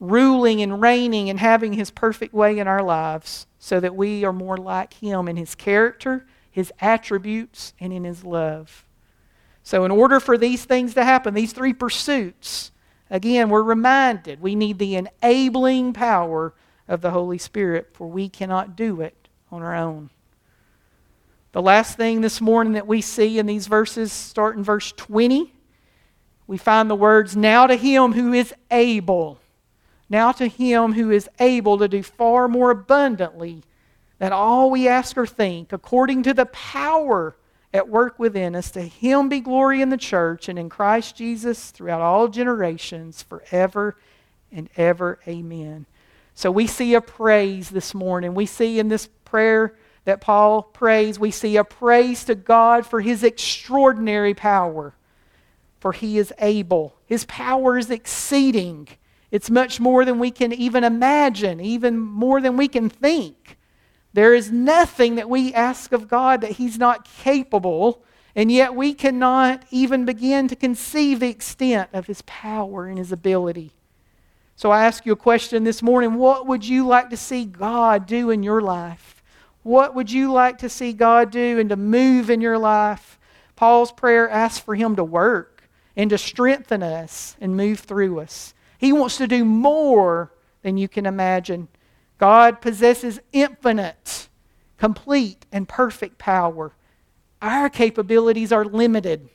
ruling 0.02 0.62
and 0.62 0.82
reigning 0.82 1.30
and 1.30 1.40
having 1.40 1.72
His 1.72 1.92
perfect 1.92 2.34
way 2.34 2.60
in 2.60 2.68
our 2.68 2.84
lives 2.84 3.48
so 3.58 3.80
that 3.80 3.96
we 3.96 4.26
are 4.26 4.34
more 4.34 4.58
like 4.58 4.96
Him 4.96 5.30
in 5.30 5.38
His 5.38 5.56
character 5.56 6.26
his 6.52 6.72
attributes, 6.82 7.74
and 7.80 7.94
in 7.94 8.04
his 8.04 8.26
love. 8.26 8.86
So, 9.64 9.86
in 9.86 9.92
order 9.92 10.20
for 10.20 10.38
these 10.38 10.66
things 10.66 10.94
to 10.96 11.04
happen, 11.06 11.34
these 11.34 11.54
three 11.54 11.74
pursuits 11.74 12.72
Again, 13.14 13.50
we're 13.50 13.62
reminded 13.62 14.42
we 14.42 14.56
need 14.56 14.80
the 14.80 14.96
enabling 14.96 15.92
power 15.92 16.54
of 16.88 17.02
the 17.02 17.12
Holy 17.12 17.38
Spirit, 17.38 17.90
for 17.92 18.08
we 18.08 18.30
cannot 18.30 18.78
do 18.78 19.02
it 19.02 19.28
on 19.52 19.62
our 19.62 19.76
own. 19.76 20.10
The 21.52 21.62
last 21.62 21.98
thing 21.98 22.22
this 22.22 22.40
morning 22.40 22.72
that 22.72 22.88
we 22.88 23.02
see 23.02 23.38
in 23.38 23.48
these 23.48 23.68
verses, 23.68 24.14
start 24.14 24.56
in 24.56 24.64
verse 24.64 24.94
20, 24.94 25.54
we 26.48 26.58
find 26.58 26.90
the 26.90 26.96
words, 26.96 27.36
Now 27.36 27.68
to 27.68 27.76
him 27.76 28.14
who 28.14 28.32
is 28.32 28.54
able, 28.72 29.41
now 30.12 30.32
to 30.34 30.48
him 30.48 30.94
who 30.94 31.10
is 31.10 31.30
able 31.40 31.78
to 31.78 31.88
do 31.88 32.04
far 32.04 32.48
more 32.48 32.70
abundantly 32.70 33.64
than 34.20 34.34
all 34.34 34.70
we 34.70 34.88
ask 34.88 35.18
or 35.18 35.26
think, 35.26 35.72
according 35.72 36.22
to 36.24 36.34
the 36.34 36.46
power 36.48 37.36
at 37.74 37.88
work 37.88 38.20
within 38.20 38.56
us, 38.56 38.70
to 38.72 38.82
him 38.82 39.30
be 39.30 39.40
glory 39.40 39.82
in 39.82 39.90
the 39.90 39.98
church 39.98 40.50
and 40.50 40.60
in 40.60 40.68
Christ 40.68 41.16
Jesus 41.16 41.72
throughout 41.72 42.02
all 42.02 42.28
generations, 42.28 43.24
forever 43.24 43.96
and 44.52 44.70
ever. 44.76 45.20
Amen. 45.28 45.86
So 46.36 46.52
we 46.52 46.68
see 46.68 46.94
a 46.94 47.02
praise 47.02 47.70
this 47.70 47.94
morning. 47.94 48.36
We 48.36 48.46
see 48.46 48.80
in 48.80 48.90
this 48.90 49.08
prayer 49.24 49.78
that 50.04 50.20
Paul 50.20 50.62
prays, 50.64 51.20
we 51.20 51.32
see 51.32 51.56
a 51.56 51.64
praise 51.64 52.26
to 52.26 52.36
God 52.36 52.86
for 52.86 53.00
his 53.00 53.24
extraordinary 53.24 54.34
power. 54.34 54.94
For 55.80 55.94
he 55.94 56.18
is 56.18 56.34
able. 56.38 56.96
His 57.06 57.26
power 57.26 57.78
is 57.78 57.90
exceeding. 57.90 58.88
It's 59.32 59.50
much 59.50 59.80
more 59.80 60.04
than 60.04 60.20
we 60.20 60.30
can 60.30 60.52
even 60.52 60.84
imagine, 60.84 61.60
even 61.62 61.98
more 61.98 62.42
than 62.42 62.58
we 62.58 62.68
can 62.68 62.90
think. 62.90 63.58
There 64.14 64.34
is 64.34 64.52
nothing 64.52 65.16
that 65.16 65.30
we 65.30 65.54
ask 65.54 65.94
of 65.94 66.10
God 66.10 66.42
that 66.42 66.52
he's 66.52 66.78
not 66.78 67.06
capable, 67.06 68.04
and 68.36 68.52
yet 68.52 68.76
we 68.76 68.94
cannot 68.94 69.64
even 69.72 70.04
begin 70.04 70.50
to 70.50 70.56
conceive 70.56 71.22
the 71.22 71.30
extent 71.30 71.90
of 71.94 72.08
his 72.08 72.22
power 72.24 72.88
and 72.88 72.98
his 72.98 73.14
ability. 73.14 73.72
So 74.58 74.70
I 74.70 74.86
ask 74.86 75.06
you 75.06 75.14
a 75.14 75.18
question 75.18 75.64
this 75.64 75.82
morning 75.82 76.16
what 76.16 76.46
would 76.46 76.68
you 76.68 76.86
like 76.86 77.10
to 77.10 77.18
see 77.18 77.46
God 77.46 78.06
do 78.06 78.30
in 78.30 78.44
your 78.44 78.62
life? 78.62 79.24
What 79.64 79.96
would 79.96 80.12
you 80.12 80.32
like 80.32 80.58
to 80.60 80.70
see 80.70 80.92
God 80.92 81.32
do 81.32 81.60
and 81.60 81.70
to 81.70 81.76
move 81.76 82.30
in 82.30 82.42
your 82.42 82.58
life? 82.58 83.20
Paul's 83.56 83.92
prayer 83.92 84.30
asks 84.30 84.60
for 84.60 84.76
Him 84.76 84.96
to 84.98 85.04
work 85.04 85.70
and 85.96 86.10
to 86.10 86.18
strengthen 86.18 86.84
us 86.84 87.36
and 87.40 87.56
move 87.56 87.80
through 87.80 88.20
us. 88.20 88.54
He 88.82 88.92
wants 88.92 89.18
to 89.18 89.28
do 89.28 89.46
more 89.46 90.34
than 90.64 90.76
you 90.76 90.88
can 90.88 91.06
imagine. 91.06 91.68
God 92.18 92.62
possesses 92.62 93.20
infinite, 93.32 94.28
complete, 94.80 95.46
and 95.52 95.70
perfect 95.70 96.18
power. 96.18 96.74
Our 97.44 97.70
capabilities 97.70 98.52
are 98.52 98.66
limited, 98.66 99.30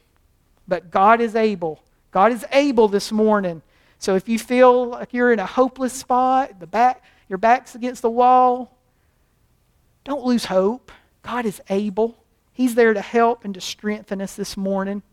but 0.66 0.90
God 0.90 1.20
is 1.20 1.36
able. 1.36 1.84
God 2.10 2.32
is 2.32 2.44
able 2.50 2.88
this 2.88 3.12
morning. 3.12 3.62
So 4.00 4.16
if 4.16 4.28
you 4.28 4.36
feel 4.40 4.86
like 4.86 5.14
you're 5.14 5.32
in 5.32 5.38
a 5.38 5.46
hopeless 5.46 5.92
spot, 5.92 6.58
the 6.58 6.66
back, 6.66 7.04
your 7.28 7.38
back's 7.38 7.76
against 7.76 8.02
the 8.02 8.10
wall, 8.10 8.76
don't 10.02 10.24
lose 10.24 10.46
hope. 10.46 10.90
God 11.22 11.46
is 11.46 11.60
able. 11.70 12.16
He's 12.52 12.74
there 12.74 12.94
to 12.94 13.00
help 13.00 13.44
and 13.44 13.54
to 13.54 13.60
strengthen 13.60 14.20
us 14.20 14.34
this 14.34 14.56
morning. 14.56 15.04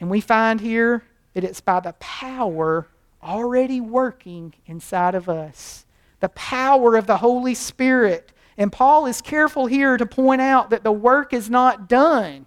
And 0.00 0.08
we 0.08 0.22
find 0.22 0.62
here 0.62 1.04
that 1.34 1.44
it's 1.44 1.60
by 1.60 1.80
the 1.80 1.92
power 2.00 2.88
already 3.22 3.80
working 3.80 4.54
inside 4.66 5.14
of 5.14 5.28
us, 5.28 5.86
the 6.20 6.28
power 6.30 6.96
of 6.96 7.06
the 7.06 7.18
Holy 7.18 7.54
Spirit. 7.54 8.32
And 8.56 8.72
Paul 8.72 9.06
is 9.06 9.20
careful 9.20 9.66
here 9.66 9.96
to 9.96 10.06
point 10.06 10.40
out 10.40 10.70
that 10.70 10.84
the 10.84 10.92
work 10.92 11.32
is 11.32 11.48
not 11.48 11.88
done. 11.88 12.46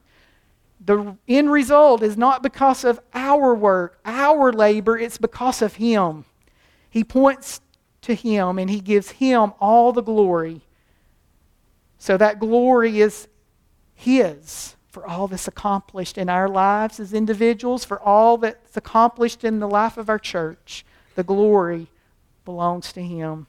The 0.84 1.18
end 1.28 1.52
result 1.52 2.04
is 2.04 2.16
not 2.16 2.44
because 2.44 2.84
of 2.84 3.00
our 3.14 3.56
work, 3.56 4.00
our 4.06 4.54
labor, 4.54 4.98
it's 4.98 5.18
because 5.18 5.62
of 5.62 5.76
Him. 5.76 6.26
He 6.90 7.04
points 7.04 7.62
to 8.02 8.14
Him 8.14 8.60
and 8.60 8.70
He 8.70 8.80
gives 8.82 9.12
Him 9.12 9.54
all 9.60 9.94
the 9.94 10.04
glory. 10.04 10.62
So 11.98 12.18
that 12.18 12.40
glory 12.40 13.02
is 13.02 13.28
His 13.96 14.75
for 14.96 15.06
all 15.06 15.28
that's 15.28 15.46
accomplished 15.46 16.18
in 16.18 16.30
our 16.30 16.48
lives 16.48 17.02
as 17.02 17.14
individuals, 17.14 17.84
for 17.84 18.00
all 18.00 18.38
that's 18.38 18.78
accomplished 18.78 19.44
in 19.44 19.60
the 19.60 19.68
life 19.68 19.98
of 19.98 20.08
our 20.08 20.18
church. 20.18 20.86
The 21.16 21.24
glory 21.24 21.88
belongs 22.46 22.94
to 22.94 23.04
Him. 23.04 23.48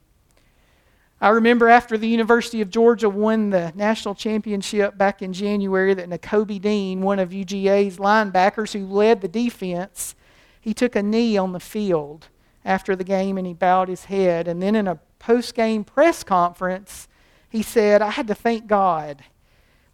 I 1.21 1.29
remember 1.29 1.69
after 1.69 1.97
the 1.97 2.09
University 2.09 2.61
of 2.61 2.69
Georgia 2.69 3.09
won 3.09 3.51
the 3.51 3.73
national 3.77 4.17
championship 4.17 4.99
back 4.99 5.23
in 5.23 5.33
January 5.33 5.95
that 5.95 6.11
Nakobe 6.11 6.61
Dean, 6.61 7.03
one 7.03 7.21
of 7.21 7.31
UGA's 7.31 7.99
linebackers 7.99 8.73
who 8.73 8.85
led 8.85 9.21
the 9.21 9.29
defense, 9.29 10.17
he 10.61 10.75
took 10.75 10.97
a 10.97 11.03
knee 11.03 11.37
on 11.37 11.53
the 11.53 11.61
field 11.61 12.27
after 12.65 12.97
the 12.97 13.05
game 13.05 13.39
and 13.39 13.47
he 13.47 13.55
bowed 13.55 13.87
his 13.87 14.07
head. 14.07 14.49
And 14.49 14.61
then 14.61 14.75
in 14.75 14.89
a 14.89 14.99
post 15.21 15.55
game 15.55 15.85
press 15.85 16.25
conference, 16.25 17.07
he 17.49 17.63
said, 17.63 18.03
I 18.03 18.11
had 18.11 18.27
to 18.27 18.35
thank 18.35 18.67
God. 18.67 19.23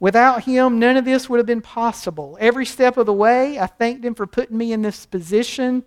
Without 0.03 0.43
him, 0.43 0.81
none 0.81 0.97
of 0.97 1.05
this 1.05 1.31
would 1.31 1.37
have 1.37 1.47
been 1.47 1.61
possible. 1.61 2.37
Every 2.41 2.67
step 2.67 2.97
of 2.97 3.07
the 3.07 3.13
way, 3.13 3.61
I 3.61 3.67
thanked 3.67 4.05
him 4.05 4.17
for 4.17 4.27
putting 4.27 4.59
me 4.59 4.73
in 4.73 4.83
this 4.83 5.07
position, 5.07 5.85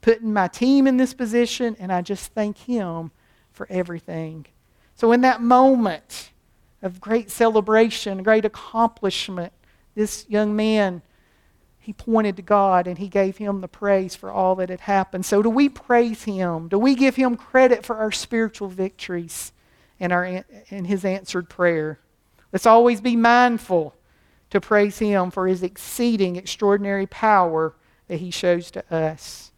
putting 0.00 0.32
my 0.32 0.48
team 0.48 0.86
in 0.86 0.96
this 0.96 1.12
position, 1.12 1.76
and 1.78 1.92
I 1.92 2.00
just 2.00 2.32
thank 2.32 2.56
him 2.56 3.10
for 3.52 3.66
everything. 3.68 4.46
So, 4.94 5.12
in 5.12 5.20
that 5.20 5.42
moment 5.42 6.30
of 6.80 7.02
great 7.02 7.30
celebration, 7.30 8.22
great 8.22 8.46
accomplishment, 8.46 9.52
this 9.94 10.24
young 10.26 10.56
man, 10.56 11.02
he 11.78 11.92
pointed 11.92 12.36
to 12.36 12.42
God 12.42 12.86
and 12.86 12.96
he 12.96 13.08
gave 13.08 13.36
him 13.36 13.60
the 13.60 13.68
praise 13.68 14.16
for 14.16 14.30
all 14.30 14.54
that 14.54 14.70
had 14.70 14.80
happened. 14.80 15.26
So, 15.26 15.42
do 15.42 15.50
we 15.50 15.68
praise 15.68 16.22
him? 16.24 16.68
Do 16.68 16.78
we 16.78 16.94
give 16.94 17.16
him 17.16 17.36
credit 17.36 17.84
for 17.84 17.96
our 17.98 18.10
spiritual 18.10 18.68
victories? 18.68 19.52
and, 20.00 20.12
our, 20.12 20.44
in 20.70 20.86
his 20.86 21.04
answered 21.04 21.48
prayer. 21.50 22.00
Let's 22.52 22.66
always 22.66 23.00
be 23.00 23.16
mindful 23.16 23.94
to 24.50 24.60
praise 24.60 24.98
him 24.98 25.30
for 25.30 25.46
his 25.46 25.62
exceeding 25.62 26.36
extraordinary 26.36 27.06
power 27.06 27.74
that 28.08 28.18
he 28.18 28.30
shows 28.30 28.70
to 28.72 28.94
us. 28.94 29.52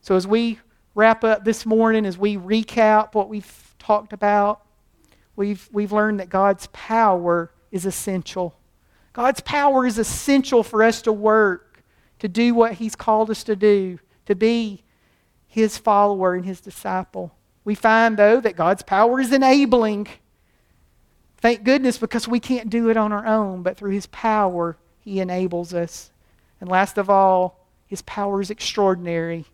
So, 0.00 0.14
as 0.14 0.26
we 0.26 0.60
wrap 0.94 1.24
up 1.24 1.44
this 1.44 1.66
morning, 1.66 2.06
as 2.06 2.16
we 2.16 2.36
recap 2.36 3.14
what 3.14 3.28
we've 3.28 3.74
talked 3.78 4.12
about, 4.12 4.62
we've, 5.36 5.68
we've 5.72 5.92
learned 5.92 6.20
that 6.20 6.28
God's 6.28 6.68
power 6.72 7.52
is 7.70 7.84
essential. 7.84 8.56
God's 9.12 9.40
power 9.40 9.84
is 9.84 9.98
essential 9.98 10.62
for 10.62 10.82
us 10.82 11.02
to 11.02 11.12
work, 11.12 11.82
to 12.20 12.28
do 12.28 12.54
what 12.54 12.74
he's 12.74 12.94
called 12.94 13.30
us 13.30 13.42
to 13.44 13.56
do, 13.56 13.98
to 14.26 14.34
be 14.34 14.84
his 15.46 15.76
follower 15.76 16.34
and 16.34 16.44
his 16.44 16.60
disciple. 16.60 17.34
We 17.64 17.74
find, 17.74 18.16
though, 18.16 18.40
that 18.40 18.56
God's 18.56 18.82
power 18.82 19.20
is 19.20 19.32
enabling. 19.32 20.06
Thank 21.40 21.64
goodness 21.64 21.98
because 21.98 22.26
we 22.26 22.40
can't 22.40 22.68
do 22.68 22.90
it 22.90 22.96
on 22.96 23.12
our 23.12 23.26
own, 23.26 23.62
but 23.62 23.76
through 23.76 23.92
His 23.92 24.06
power, 24.06 24.76
He 25.00 25.20
enables 25.20 25.72
us. 25.72 26.10
And 26.60 26.68
last 26.68 26.98
of 26.98 27.08
all, 27.08 27.64
His 27.86 28.02
power 28.02 28.40
is 28.40 28.50
extraordinary. 28.50 29.46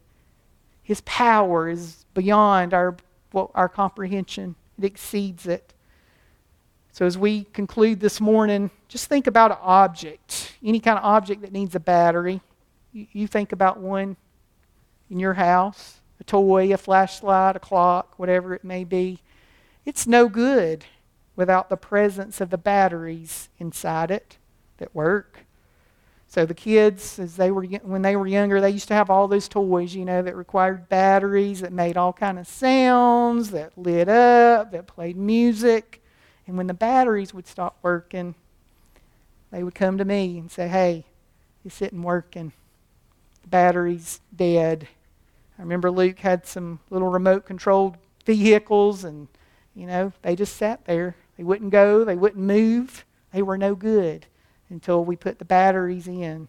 His 0.83 1.03
power 1.03 1.69
is 1.69 2.05
beyond 2.15 2.73
our, 2.75 2.97
well, 3.33 3.51
our 3.55 3.69
comprehension, 3.69 4.55
it 4.79 4.85
exceeds 4.85 5.47
it. 5.47 5.73
So, 6.93 7.05
as 7.07 7.19
we 7.19 7.45
conclude 7.45 8.01
this 8.01 8.21
morning, 8.21 8.71
just 8.89 9.09
think 9.09 9.27
about 9.27 9.51
an 9.51 9.59
object, 9.61 10.53
any 10.63 10.79
kind 10.79 10.97
of 10.97 11.05
object 11.05 11.43
that 11.43 11.53
needs 11.53 11.75
a 11.75 11.81
battery. 11.81 12.41
You, 12.93 13.07
you 13.13 13.27
think 13.27 13.51
about 13.51 13.81
one 13.81 14.17
in 15.11 15.19
your 15.19 15.35
house 15.35 16.01
a 16.21 16.25
toy, 16.25 16.73
a 16.73 16.77
flashlight, 16.77 17.57
a 17.57 17.59
clock, 17.59 18.15
whatever 18.17 18.55
it 18.55 18.63
may 18.63 18.85
be. 18.85 19.19
It's 19.85 20.07
no 20.07 20.29
good 20.29 20.85
without 21.37 21.69
the 21.69 21.77
presence 21.77 22.41
of 22.41 22.51
the 22.51 22.59
batteries 22.59 23.49
inside 23.59 24.11
it 24.11 24.39
that 24.79 24.95
work. 24.95 25.41
So 26.29 26.45
the 26.45 26.55
kids, 26.55 27.19
as 27.19 27.37
they 27.37 27.51
were 27.53 27.65
when 27.65 28.03
they 28.03 28.17
were 28.17 28.27
younger, 28.27 28.61
they 28.61 28.71
used 28.71 28.89
to 28.89 28.95
have 28.95 29.09
all 29.09 29.29
those 29.29 29.47
toys, 29.49 29.95
you 29.95 30.05
know, 30.05 30.21
that 30.23 30.35
required 30.37 30.89
batteries, 30.89 31.61
that 31.61 31.73
made 31.73 31.97
all 31.97 32.13
kind 32.13 32.39
of 32.41 32.49
sounds, 32.49 33.51
that 33.53 33.79
lit 33.79 34.09
up, 34.09 34.73
that 34.73 34.89
played 34.89 35.17
music. 35.17 36.03
And 36.47 36.57
when 36.57 36.67
the 36.67 36.75
batteries 36.75 37.33
would 37.33 37.47
stop 37.47 37.79
working, 37.83 38.35
they 39.53 39.63
would 39.63 39.77
come 39.77 39.97
to 39.99 40.05
me 40.05 40.39
and 40.39 40.51
say, 40.51 40.67
"Hey, 40.67 41.05
it's 41.65 41.77
sitting 41.77 42.03
working. 42.03 42.53
The 43.43 43.49
battery's 43.49 44.21
dead. 44.35 44.89
I 45.57 45.63
remember 45.63 45.91
Luke 45.91 46.19
had 46.19 46.47
some 46.47 46.81
little 46.91 47.09
remote 47.09 47.47
controlled 47.47 47.97
vehicles, 48.27 49.05
and, 49.05 49.29
you 49.75 49.87
know, 49.87 50.13
they 50.23 50.35
just 50.35 50.57
sat 50.57 50.85
there. 50.85 51.15
They 51.37 51.45
wouldn't 51.45 51.71
go, 51.71 52.05
they 52.05 52.17
wouldn't 52.17 52.45
move. 52.45 53.05
They 53.33 53.43
were 53.43 53.59
no 53.59 53.75
good 53.75 54.27
until 54.71 55.05
we 55.05 55.17
put 55.17 55.39
the 55.39 55.45
batteries 55.45 56.07
in. 56.07 56.49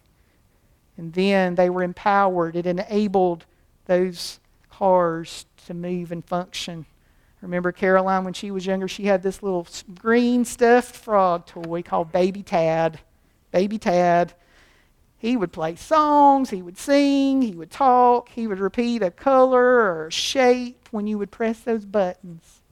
And 0.96 1.12
then 1.12 1.56
they 1.56 1.68
were 1.68 1.82
empowered. 1.82 2.56
It 2.56 2.66
enabled 2.66 3.44
those 3.86 4.40
cars 4.70 5.46
to 5.66 5.74
move 5.74 6.12
and 6.12 6.24
function. 6.24 6.86
Remember 7.42 7.70
Caroline 7.70 8.24
when 8.24 8.32
she 8.32 8.50
was 8.50 8.66
younger, 8.66 8.88
she 8.88 9.04
had 9.04 9.22
this 9.22 9.42
little 9.42 9.66
green 9.94 10.44
stuffed 10.44 10.96
frog 10.96 11.46
toy 11.46 11.82
called 11.82 12.10
Baby 12.10 12.42
Tad. 12.42 13.00
Baby 13.52 13.78
Tad. 13.78 14.34
He 15.18 15.36
would 15.36 15.52
play 15.52 15.76
songs, 15.76 16.50
he 16.50 16.60
would 16.60 16.76
sing, 16.76 17.42
he 17.42 17.54
would 17.54 17.70
talk, 17.70 18.28
he 18.28 18.46
would 18.46 18.58
repeat 18.58 19.02
a 19.02 19.10
color 19.10 19.64
or 19.64 20.06
a 20.08 20.12
shape 20.12 20.88
when 20.90 21.06
you 21.06 21.18
would 21.18 21.30
press 21.30 21.60
those 21.60 21.84
buttons. 21.84 22.62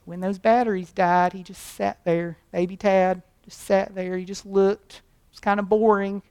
But 0.00 0.10
when 0.10 0.20
those 0.20 0.38
batteries 0.38 0.92
died, 0.92 1.32
he 1.32 1.42
just 1.42 1.62
sat 1.62 1.98
there. 2.04 2.38
Baby 2.52 2.76
Tad 2.76 3.22
just 3.44 3.60
sat 3.60 3.94
there. 3.94 4.16
He 4.16 4.24
just 4.24 4.46
looked. 4.46 4.94
It 4.94 5.32
was 5.32 5.40
kind 5.40 5.60
of 5.60 5.68
boring. 5.68 6.22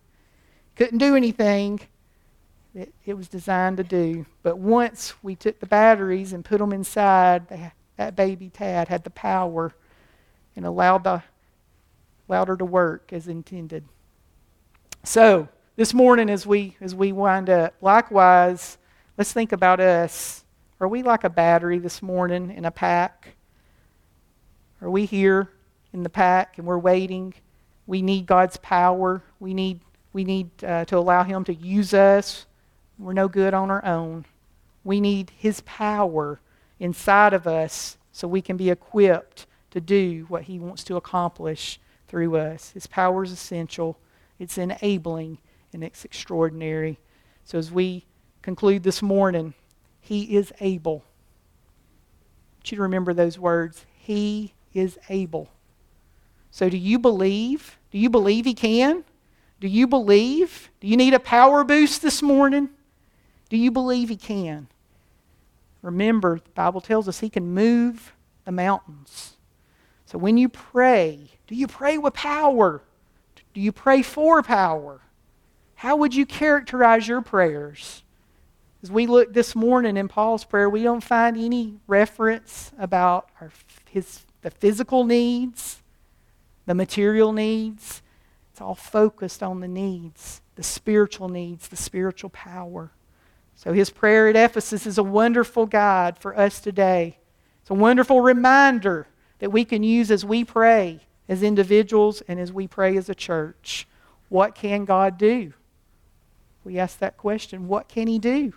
Couldn't 0.75 0.99
do 0.99 1.15
anything 1.15 1.79
that 2.75 2.89
it 3.05 3.15
was 3.15 3.27
designed 3.27 3.77
to 3.77 3.83
do. 3.83 4.25
But 4.43 4.57
once 4.57 5.13
we 5.23 5.35
took 5.35 5.59
the 5.59 5.65
batteries 5.65 6.33
and 6.33 6.45
put 6.45 6.59
them 6.59 6.71
inside, 6.71 7.73
that 7.97 8.15
baby 8.15 8.49
Tad 8.49 8.87
had 8.87 9.03
the 9.03 9.09
power 9.09 9.73
and 10.55 10.65
allowed, 10.65 11.03
the, 11.03 11.23
allowed 12.27 12.47
her 12.47 12.57
to 12.57 12.65
work 12.65 13.11
as 13.11 13.27
intended. 13.27 13.85
So, 15.03 15.47
this 15.75 15.93
morning 15.93 16.29
as 16.29 16.45
we 16.45 16.75
as 16.81 16.93
we 16.93 17.13
wind 17.13 17.49
up, 17.49 17.73
likewise, 17.81 18.77
let's 19.17 19.31
think 19.31 19.53
about 19.53 19.79
us. 19.79 20.43
Are 20.81 20.87
we 20.87 21.03
like 21.03 21.23
a 21.23 21.29
battery 21.29 21.79
this 21.79 22.01
morning 22.01 22.51
in 22.51 22.65
a 22.65 22.71
pack? 22.71 23.35
Are 24.81 24.89
we 24.89 25.05
here 25.05 25.49
in 25.93 26.03
the 26.03 26.09
pack 26.09 26.57
and 26.57 26.65
we're 26.65 26.77
waiting? 26.77 27.33
We 27.87 28.01
need 28.01 28.25
God's 28.25 28.57
power. 28.57 29.23
We 29.39 29.53
need 29.53 29.81
we 30.11 30.23
need 30.23 30.49
uh, 30.63 30.85
to 30.85 30.97
allow 30.97 31.23
Him 31.23 31.43
to 31.45 31.53
use 31.53 31.93
us. 31.93 32.45
We're 32.97 33.13
no 33.13 33.27
good 33.27 33.53
on 33.53 33.69
our 33.69 33.85
own. 33.85 34.25
We 34.83 34.99
need 34.99 35.31
His 35.37 35.61
power 35.61 36.39
inside 36.79 37.33
of 37.33 37.45
us 37.45 37.97
so 38.11 38.27
we 38.27 38.41
can 38.41 38.57
be 38.57 38.69
equipped 38.69 39.45
to 39.71 39.79
do 39.79 40.25
what 40.29 40.43
He 40.43 40.59
wants 40.59 40.83
to 40.85 40.95
accomplish 40.95 41.79
through 42.07 42.37
us. 42.37 42.71
His 42.71 42.87
power 42.87 43.23
is 43.23 43.31
essential 43.31 43.99
it's 44.39 44.57
enabling, 44.57 45.37
and 45.73 45.83
it's 45.83 46.05
extraordinary. 46.05 46.97
So 47.43 47.57
as 47.57 47.71
we 47.71 48.05
conclude 48.41 48.83
this 48.83 49.01
morning, 49.01 49.53
He 49.99 50.37
is 50.37 50.53
able. 50.61 51.03
I 51.03 52.55
want 52.55 52.71
you 52.71 52.77
to 52.77 52.83
remember 52.83 53.13
those 53.13 53.37
words. 53.37 53.85
He 53.97 54.53
is 54.73 54.97
able. 55.09 55.49
So 56.51 56.69
do 56.69 56.77
you 56.77 56.99
believe? 56.99 57.77
Do 57.91 57.97
you 57.97 58.09
believe 58.09 58.45
He 58.45 58.53
can? 58.53 59.03
Do 59.59 59.67
you 59.67 59.87
believe? 59.87 60.69
Do 60.79 60.87
you 60.87 60.97
need 60.97 61.13
a 61.13 61.19
power 61.19 61.63
boost 61.63 62.01
this 62.01 62.21
morning? 62.21 62.69
Do 63.49 63.57
you 63.57 63.71
believe 63.71 64.09
He 64.09 64.15
can? 64.15 64.67
Remember, 65.81 66.39
the 66.39 66.49
Bible 66.51 66.81
tells 66.81 67.07
us 67.07 67.19
He 67.19 67.29
can 67.29 67.53
move 67.53 68.13
the 68.45 68.51
mountains. 68.51 69.37
So 70.05 70.17
when 70.17 70.37
you 70.37 70.49
pray, 70.49 71.31
do 71.47 71.55
you 71.55 71.67
pray 71.67 71.97
with 71.97 72.13
power? 72.13 72.81
Do 73.53 73.61
you 73.61 73.71
pray 73.71 74.01
for 74.01 74.41
power? 74.41 75.01
How 75.75 75.95
would 75.95 76.13
you 76.13 76.25
characterize 76.25 77.07
your 77.07 77.21
prayers? 77.21 78.03
As 78.81 78.91
we 78.91 79.07
look 79.07 79.33
this 79.33 79.55
morning 79.55 79.97
in 79.97 80.07
Paul's 80.07 80.45
prayer, 80.45 80.69
we 80.69 80.83
don't 80.83 81.03
find 81.03 81.37
any 81.37 81.75
reference 81.85 82.71
about 82.79 83.29
our, 83.39 83.51
his, 83.89 84.25
the 84.41 84.51
physical 84.51 85.03
needs, 85.03 85.81
the 86.65 86.75
material 86.75 87.33
needs. 87.33 88.01
It's 88.51 88.61
all 88.61 88.75
focused 88.75 89.41
on 89.41 89.59
the 89.59 89.67
needs, 89.67 90.41
the 90.55 90.63
spiritual 90.63 91.29
needs, 91.29 91.67
the 91.67 91.75
spiritual 91.75 92.29
power. 92.29 92.91
So 93.55 93.73
his 93.73 93.89
prayer 93.89 94.29
at 94.29 94.35
Ephesus 94.35 94.85
is 94.87 94.97
a 94.97 95.03
wonderful 95.03 95.65
guide 95.65 96.17
for 96.17 96.37
us 96.37 96.59
today. 96.61 97.17
It's 97.61 97.69
a 97.69 97.73
wonderful 97.73 98.21
reminder 98.21 99.07
that 99.39 99.51
we 99.51 99.65
can 99.65 99.83
use 99.83 100.11
as 100.11 100.23
we 100.23 100.43
pray 100.43 101.01
as 101.27 101.43
individuals 101.43 102.21
and 102.27 102.39
as 102.39 102.51
we 102.51 102.67
pray 102.67 102.97
as 102.97 103.09
a 103.09 103.15
church. 103.15 103.87
What 104.29 104.55
can 104.55 104.85
God 104.85 105.17
do? 105.17 105.53
We 106.63 106.79
ask 106.79 106.99
that 106.99 107.17
question 107.17 107.67
what 107.67 107.87
can 107.87 108.07
He 108.07 108.19
do? 108.19 108.53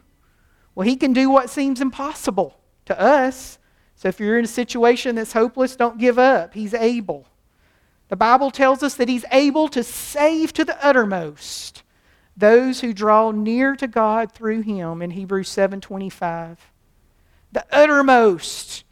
Well, 0.75 0.87
He 0.87 0.97
can 0.97 1.13
do 1.13 1.31
what 1.31 1.51
seems 1.51 1.81
impossible 1.81 2.59
to 2.87 3.01
us. 3.01 3.59
So 4.03 4.09
if 4.09 4.19
you're 4.19 4.37
in 4.37 4.45
a 4.45 4.49
situation 4.49 5.15
that's 5.15 5.33
hopeless, 5.33 5.77
don't 5.77 5.97
give 5.97 6.19
up. 6.19 6.55
He's 6.55 6.75
able. 6.75 7.25
The 8.09 8.17
Bible 8.17 8.51
tells 8.51 8.83
us 8.83 8.97
that 8.97 9.09
He's 9.09 9.25
able 9.31 9.69
to 9.69 9.85
save 9.85 10.53
to 10.55 10.65
the 10.65 10.85
uttermost 10.85 11.85
those 12.37 12.81
who 12.81 12.93
draw 12.93 13.31
near 13.31 13.77
to 13.77 13.87
God 13.87 14.33
through 14.33 14.63
Him 14.63 15.03
in 15.03 15.13
Hebrews 15.13 15.49
7:25. 15.49 16.59
The 17.53 17.65
uttermost, 17.71 18.83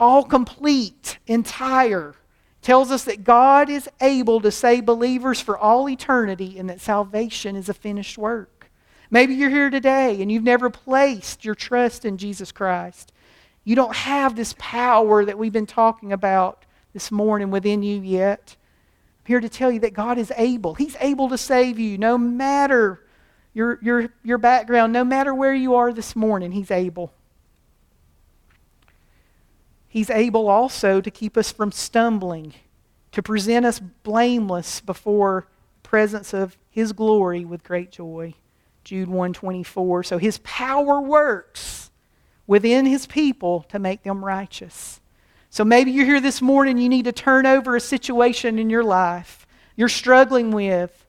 all 0.00 0.24
complete, 0.24 1.18
entire 1.26 2.14
tells 2.62 2.90
us 2.90 3.04
that 3.04 3.24
God 3.24 3.68
is 3.68 3.86
able 4.00 4.40
to 4.40 4.50
save 4.50 4.86
believers 4.86 5.42
for 5.42 5.58
all 5.58 5.90
eternity 5.90 6.58
and 6.58 6.70
that 6.70 6.80
salvation 6.80 7.54
is 7.54 7.68
a 7.68 7.74
finished 7.74 8.16
work. 8.16 8.70
Maybe 9.10 9.34
you're 9.34 9.50
here 9.50 9.68
today 9.68 10.22
and 10.22 10.32
you've 10.32 10.42
never 10.42 10.70
placed 10.70 11.44
your 11.44 11.54
trust 11.54 12.06
in 12.06 12.16
Jesus 12.16 12.50
Christ. 12.50 13.12
You 13.64 13.76
don't 13.76 13.94
have 13.94 14.34
this 14.34 14.54
power 14.58 15.24
that 15.24 15.38
we've 15.38 15.52
been 15.52 15.66
talking 15.66 16.12
about 16.12 16.64
this 16.92 17.10
morning 17.10 17.50
within 17.50 17.82
you 17.82 18.00
yet. 18.00 18.56
I'm 19.20 19.26
here 19.26 19.40
to 19.40 19.48
tell 19.48 19.70
you 19.70 19.80
that 19.80 19.94
God 19.94 20.18
is 20.18 20.32
able. 20.36 20.74
He's 20.74 20.96
able 21.00 21.28
to 21.28 21.38
save 21.38 21.78
you 21.78 21.96
no 21.96 22.18
matter 22.18 23.04
your, 23.54 23.78
your, 23.82 24.08
your 24.24 24.38
background, 24.38 24.92
no 24.92 25.04
matter 25.04 25.34
where 25.34 25.54
you 25.54 25.74
are 25.74 25.92
this 25.92 26.16
morning, 26.16 26.52
He's 26.52 26.70
able. 26.70 27.12
He's 29.86 30.08
able 30.08 30.48
also 30.48 31.02
to 31.02 31.10
keep 31.10 31.36
us 31.36 31.52
from 31.52 31.70
stumbling, 31.70 32.54
to 33.12 33.22
present 33.22 33.66
us 33.66 33.78
blameless 33.78 34.80
before 34.80 35.46
presence 35.82 36.32
of 36.32 36.56
his 36.70 36.94
glory 36.94 37.44
with 37.44 37.62
great 37.62 37.90
joy. 37.90 38.32
Jude 38.82 39.08
124. 39.08 40.04
So 40.04 40.16
his 40.16 40.38
power 40.38 40.98
works 40.98 41.90
within 42.46 42.86
his 42.86 43.06
people 43.06 43.62
to 43.68 43.78
make 43.78 44.02
them 44.02 44.24
righteous. 44.24 45.00
So 45.50 45.64
maybe 45.64 45.90
you're 45.90 46.06
here 46.06 46.20
this 46.20 46.40
morning, 46.40 46.78
you 46.78 46.88
need 46.88 47.04
to 47.04 47.12
turn 47.12 47.46
over 47.46 47.76
a 47.76 47.80
situation 47.80 48.58
in 48.58 48.70
your 48.70 48.84
life 48.84 49.42
you're 49.76 49.88
struggling 49.88 50.50
with. 50.50 51.06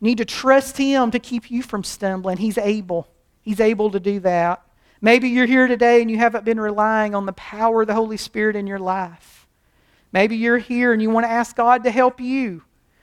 You 0.00 0.06
need 0.06 0.18
to 0.18 0.24
trust 0.24 0.76
him 0.76 1.10
to 1.10 1.18
keep 1.18 1.50
you 1.50 1.62
from 1.62 1.84
stumbling. 1.84 2.38
He's 2.38 2.58
able. 2.58 3.08
He's 3.42 3.60
able 3.60 3.90
to 3.90 4.00
do 4.00 4.20
that. 4.20 4.62
Maybe 5.00 5.28
you're 5.28 5.46
here 5.46 5.66
today 5.66 6.02
and 6.02 6.10
you 6.10 6.18
haven't 6.18 6.44
been 6.44 6.60
relying 6.60 7.14
on 7.14 7.26
the 7.26 7.32
power 7.32 7.82
of 7.82 7.86
the 7.86 7.94
Holy 7.94 8.16
Spirit 8.16 8.56
in 8.56 8.66
your 8.66 8.78
life. 8.78 9.46
Maybe 10.12 10.36
you're 10.36 10.58
here 10.58 10.92
and 10.92 11.00
you 11.00 11.10
want 11.10 11.24
to 11.24 11.30
ask 11.30 11.56
God 11.56 11.84
to 11.84 11.90
help 11.90 12.20
you 12.20 12.62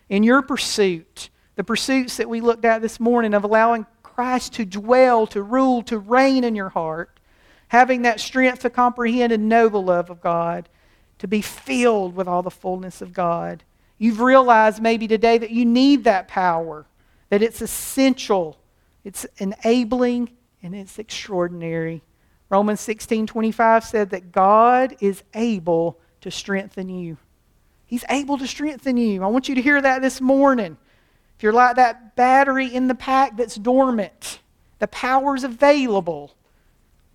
in 0.10 0.24
your 0.24 0.42
pursuit, 0.42 1.30
the 1.56 1.64
pursuits 1.64 2.18
that 2.18 2.30
we 2.30 2.42
looked 2.42 2.66
at 2.66 2.82
this 2.82 3.00
morning 3.00 3.34
of 3.34 3.44
allowing 3.44 3.86
Christ 4.04 4.54
to 4.54 4.66
dwell, 4.66 5.26
to 5.28 5.42
rule, 5.42 5.82
to 5.84 5.98
reign 5.98 6.44
in 6.44 6.56
your 6.56 6.70
heart, 6.70 7.17
having 7.70 8.04
that 8.04 8.20
strength 8.20 8.60
to 8.62 8.70
comprehend 8.70 9.32
and 9.32 9.50
know 9.50 9.70
the 9.70 9.82
love 9.82 10.10
of 10.10 10.22
God, 10.22 10.70
to 11.20 11.28
be 11.28 11.42
filled 11.42 12.16
with 12.16 12.28
all 12.28 12.42
the 12.42 12.52
fullness 12.52 13.02
of 13.02 13.14
God. 13.14 13.64
You've 13.98 14.22
realized 14.22 14.82
maybe 14.82 15.08
today 15.08 15.38
that 15.38 15.52
you 15.52 15.66
need 15.66 16.04
that 16.04 16.28
power, 16.28 16.86
that 17.30 17.42
it's 17.42 17.62
essential, 17.62 18.58
it's 19.04 19.26
enabling, 19.38 20.30
and 20.62 20.76
it's 20.76 21.00
extraordinary. 21.00 22.04
Romans 22.50 22.80
16:25 22.80 23.84
said 23.84 24.12
that 24.12 24.32
God 24.32 24.96
is 25.00 25.24
able 25.34 26.00
to 26.22 26.32
strengthen 26.32 26.90
you. 26.90 27.18
He's 27.86 28.06
able 28.10 28.38
to 28.38 28.48
strengthen 28.48 28.98
you. 28.98 29.24
I 29.24 29.28
want 29.28 29.50
you 29.50 29.56
to 29.56 29.62
hear 29.62 29.82
that 29.82 30.02
this 30.02 30.22
morning. 30.22 30.78
If 31.38 31.44
you're 31.44 31.54
like 31.54 31.76
that 31.76 32.16
battery 32.16 32.68
in 32.68 32.88
the 32.88 32.96
pack 32.96 33.38
that's 33.38 33.56
dormant, 33.56 34.40
the 34.80 34.88
power's 34.88 35.44
available, 35.44 36.34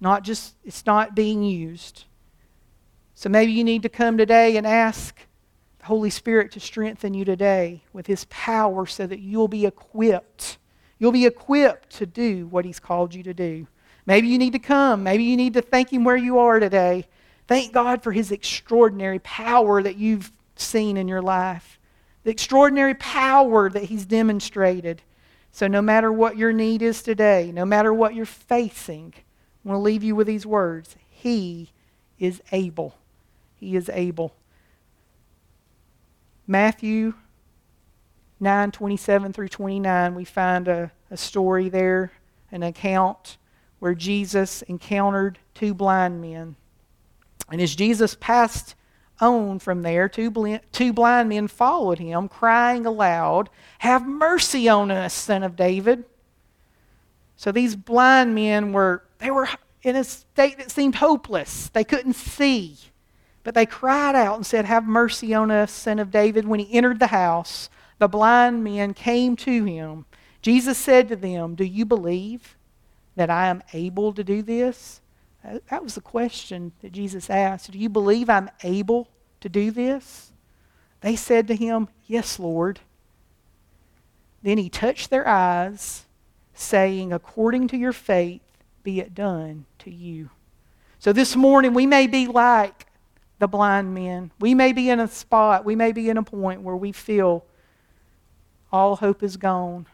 not 0.03 0.23
just 0.23 0.55
it's 0.65 0.85
not 0.85 1.15
being 1.15 1.43
used. 1.43 2.05
So 3.15 3.31
maybe 3.31 3.53
you 3.53 3.65
need 3.65 3.83
to 3.85 3.89
come 3.89 4.19
today 4.19 4.57
and 4.57 4.67
ask 4.67 5.17
the 5.79 5.87
Holy 5.87 6.11
Spirit 6.11 6.53
to 6.53 6.61
strengthen 6.61 7.15
you 7.15 7.25
today 7.25 7.85
with 7.93 8.07
his 8.07 8.27
power 8.29 8.85
so 8.85 9.07
that 9.07 9.21
you'll 9.21 9.49
be 9.49 9.65
equipped 9.65 10.59
You'll 11.03 11.11
be 11.11 11.27
equipped 11.27 11.91
to 11.97 12.07
do 12.07 12.47
what 12.47 12.65
He's 12.65 12.79
called 12.79 13.13
you 13.13 13.25
to 13.25 13.35
do. 13.35 13.67
Maybe 14.07 14.29
you 14.29 14.39
need 14.39 14.53
to 14.53 14.61
come. 14.61 15.03
Maybe 15.03 15.25
you 15.25 15.37
need 15.37 15.55
to 15.55 15.61
thank 15.61 15.93
Him 15.93 16.05
where 16.05 16.17
you 16.17 16.39
are 16.39 16.61
today. 16.61 17.09
Thank 17.49 17.73
God 17.73 18.05
for 18.05 18.13
His 18.13 18.31
extraordinary 18.31 19.19
power 19.19 19.83
that 19.83 19.97
you've 19.97 20.31
seen 20.55 20.97
in 20.97 21.09
your 21.09 21.21
life, 21.21 21.81
the 22.23 22.31
extraordinary 22.31 22.95
power 22.95 23.69
that 23.69 23.83
He's 23.83 24.07
demonstrated. 24.07 25.03
So, 25.51 25.67
no 25.67 25.83
matter 25.83 26.13
what 26.13 26.37
your 26.37 26.53
need 26.53 26.83
is 26.83 27.03
today, 27.03 27.51
no 27.53 27.65
matter 27.65 27.93
what 27.93 28.15
you're 28.15 28.25
facing, 28.25 29.13
I 29.65 29.69
want 29.69 29.79
to 29.79 29.83
leave 29.83 30.03
you 30.03 30.15
with 30.17 30.27
these 30.27 30.47
words 30.47 30.97
He 31.09 31.71
is 32.19 32.43
able. 32.53 32.97
He 33.57 33.77
is 33.77 33.89
able. 33.89 34.35
Matthew 36.47 37.15
9 38.41 38.73
27 38.73 39.33
through 39.33 39.49
29, 39.49 40.15
we 40.15 40.25
find 40.25 40.67
a, 40.67 40.91
a 41.11 41.17
story 41.17 41.69
there, 41.69 42.13
an 42.51 42.65
account 42.65 43.39
where 43.79 43.95
Jesus 43.95 44.63
encountered 44.63 45.39
two 45.55 45.75
blind 45.75 46.21
men. 46.21 46.57
And 47.51 47.61
as 47.61 47.75
Jesus 47.75 48.17
passed 48.19 48.75
on 49.21 49.59
from 49.59 49.83
there, 49.83 50.09
two, 50.09 50.31
bl- 50.31 50.57
two 50.73 50.93
blind 50.93 51.29
men 51.29 51.47
followed 51.49 51.99
him, 51.99 52.29
crying 52.29 52.87
aloud, 52.87 53.49
Have 53.79 54.07
mercy 54.07 54.69
on 54.69 54.91
us, 54.91 55.15
son 55.15 55.43
of 55.43 55.55
David. 55.55 56.05
So 57.37 57.53
these 57.53 57.77
blind 57.77 58.35
men 58.35 58.73
were, 58.73 59.05
they 59.23 59.31
were 59.31 59.49
in 59.83 59.97
a 59.97 60.05
state 60.05 60.59
that 60.59 60.71
seemed 60.71 60.97
hopeless. 60.97 61.69
They 61.69 61.85
couldn't 61.85 62.15
see. 62.15 62.77
But 63.45 63.55
they 63.55 63.67
cried 63.67 64.15
out 64.15 64.37
and 64.37 64.47
said, 64.47 64.65
Have 64.65 64.87
mercy 64.87 65.35
on 65.35 65.51
us, 65.51 65.73
son 65.73 65.99
of 65.99 66.11
David. 66.11 66.47
When 66.47 66.61
he 66.61 66.73
entered 66.75 66.99
the 66.99 67.09
house, 67.09 67.69
the 67.99 68.09
blind 68.09 68.63
men 68.65 68.95
came 68.95 69.37
to 69.37 69.65
him. 69.65 70.05
Jesus 70.41 70.79
said 70.79 71.09
to 71.09 71.17
them, 71.17 71.55
Do 71.55 71.65
you 71.65 71.85
believe 71.85 72.57
that 73.17 73.31
I 73.31 73.47
am 73.47 73.63
able 73.73 74.13
to 74.13 74.25
do 74.25 74.43
this? 74.43 75.01
That 75.71 75.83
was 75.83 75.97
the 75.97 76.01
question 76.01 76.73
that 76.83 76.93
Jesus 76.93 77.29
asked. 77.29 77.71
Do 77.71 77.79
you 77.79 77.89
believe 77.89 78.31
I'm 78.31 78.51
able 78.63 79.09
to 79.41 79.49
do 79.49 79.71
this? 79.71 80.33
They 81.01 81.17
said 81.17 81.49
to 81.49 81.57
him, 81.57 81.89
Yes, 82.07 82.39
Lord. 82.39 82.81
Then 84.43 84.59
he 84.59 84.69
touched 84.69 85.11
their 85.11 85.27
eyes, 85.27 86.05
saying, 86.55 87.13
According 87.13 87.69
to 87.69 87.77
your 87.77 87.93
faith, 87.93 88.41
be 88.83 89.01
it 89.01 89.15
done 89.15 89.67
to 89.81 89.91
you. 89.91 90.31
So 90.99 91.13
this 91.13 91.35
morning, 91.35 91.75
we 91.75 91.87
may 91.87 92.07
be 92.07 92.27
like 92.27 92.87
the 93.39 93.49
blind 93.49 93.93
men. 93.93 94.31
We 94.39 94.55
may 94.55 94.73
be 94.73 94.89
in 94.89 95.01
a 95.01 95.09
spot, 95.09 95.65
we 95.65 95.75
may 95.75 95.93
be 95.93 96.09
in 96.09 96.17
a 96.17 96.23
point 96.23 96.63
where 96.63 96.77
we 96.77 96.93
feel 96.93 97.45
all 98.71 98.97
hope 98.97 99.23
is 99.23 99.37
gone. 99.37 99.87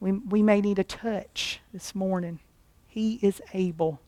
We, 0.00 0.12
we 0.12 0.42
may 0.42 0.60
need 0.60 0.78
a 0.78 0.84
touch 0.84 1.60
this 1.72 1.94
morning. 1.94 2.40
He 2.88 3.20
is 3.22 3.40
able. 3.54 4.00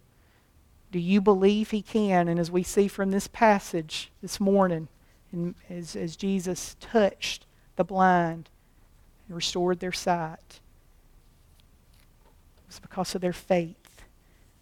Do 0.91 0.99
you 0.99 1.20
believe 1.20 1.70
He 1.70 1.82
can? 1.82 2.28
And 2.28 2.41
as 2.41 2.51
we 2.51 2.62
see 2.62 2.89
from 2.89 3.11
this 3.11 3.28
passage 3.28 4.11
this 4.22 4.41
morning, 4.41 4.89
and 5.30 5.55
as, 5.68 5.95
as 5.95 6.16
Jesus 6.16 6.76
touched 6.80 7.47
the 7.76 7.85
blind 7.85 8.49
and 9.28 9.37
restored 9.37 9.80
their 9.80 9.93
sight, 9.93 10.61
it 12.74 12.82
was 12.82 12.88
because 12.88 13.14
of 13.14 13.20
their 13.20 13.32
faith. 13.32 13.76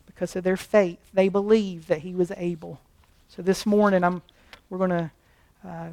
Because 0.07 0.37
of 0.37 0.45
their 0.45 0.57
faith, 0.57 0.99
they 1.15 1.29
believed 1.29 1.89
that 1.89 2.01
He 2.01 2.15
was 2.15 2.31
able. 2.37 2.81
So 3.29 3.41
this 3.41 3.65
morning, 3.65 4.05
I'm, 4.05 4.21
we're 4.69 4.79
going 4.79 4.91
to 4.91 5.11
uh, 5.67 5.89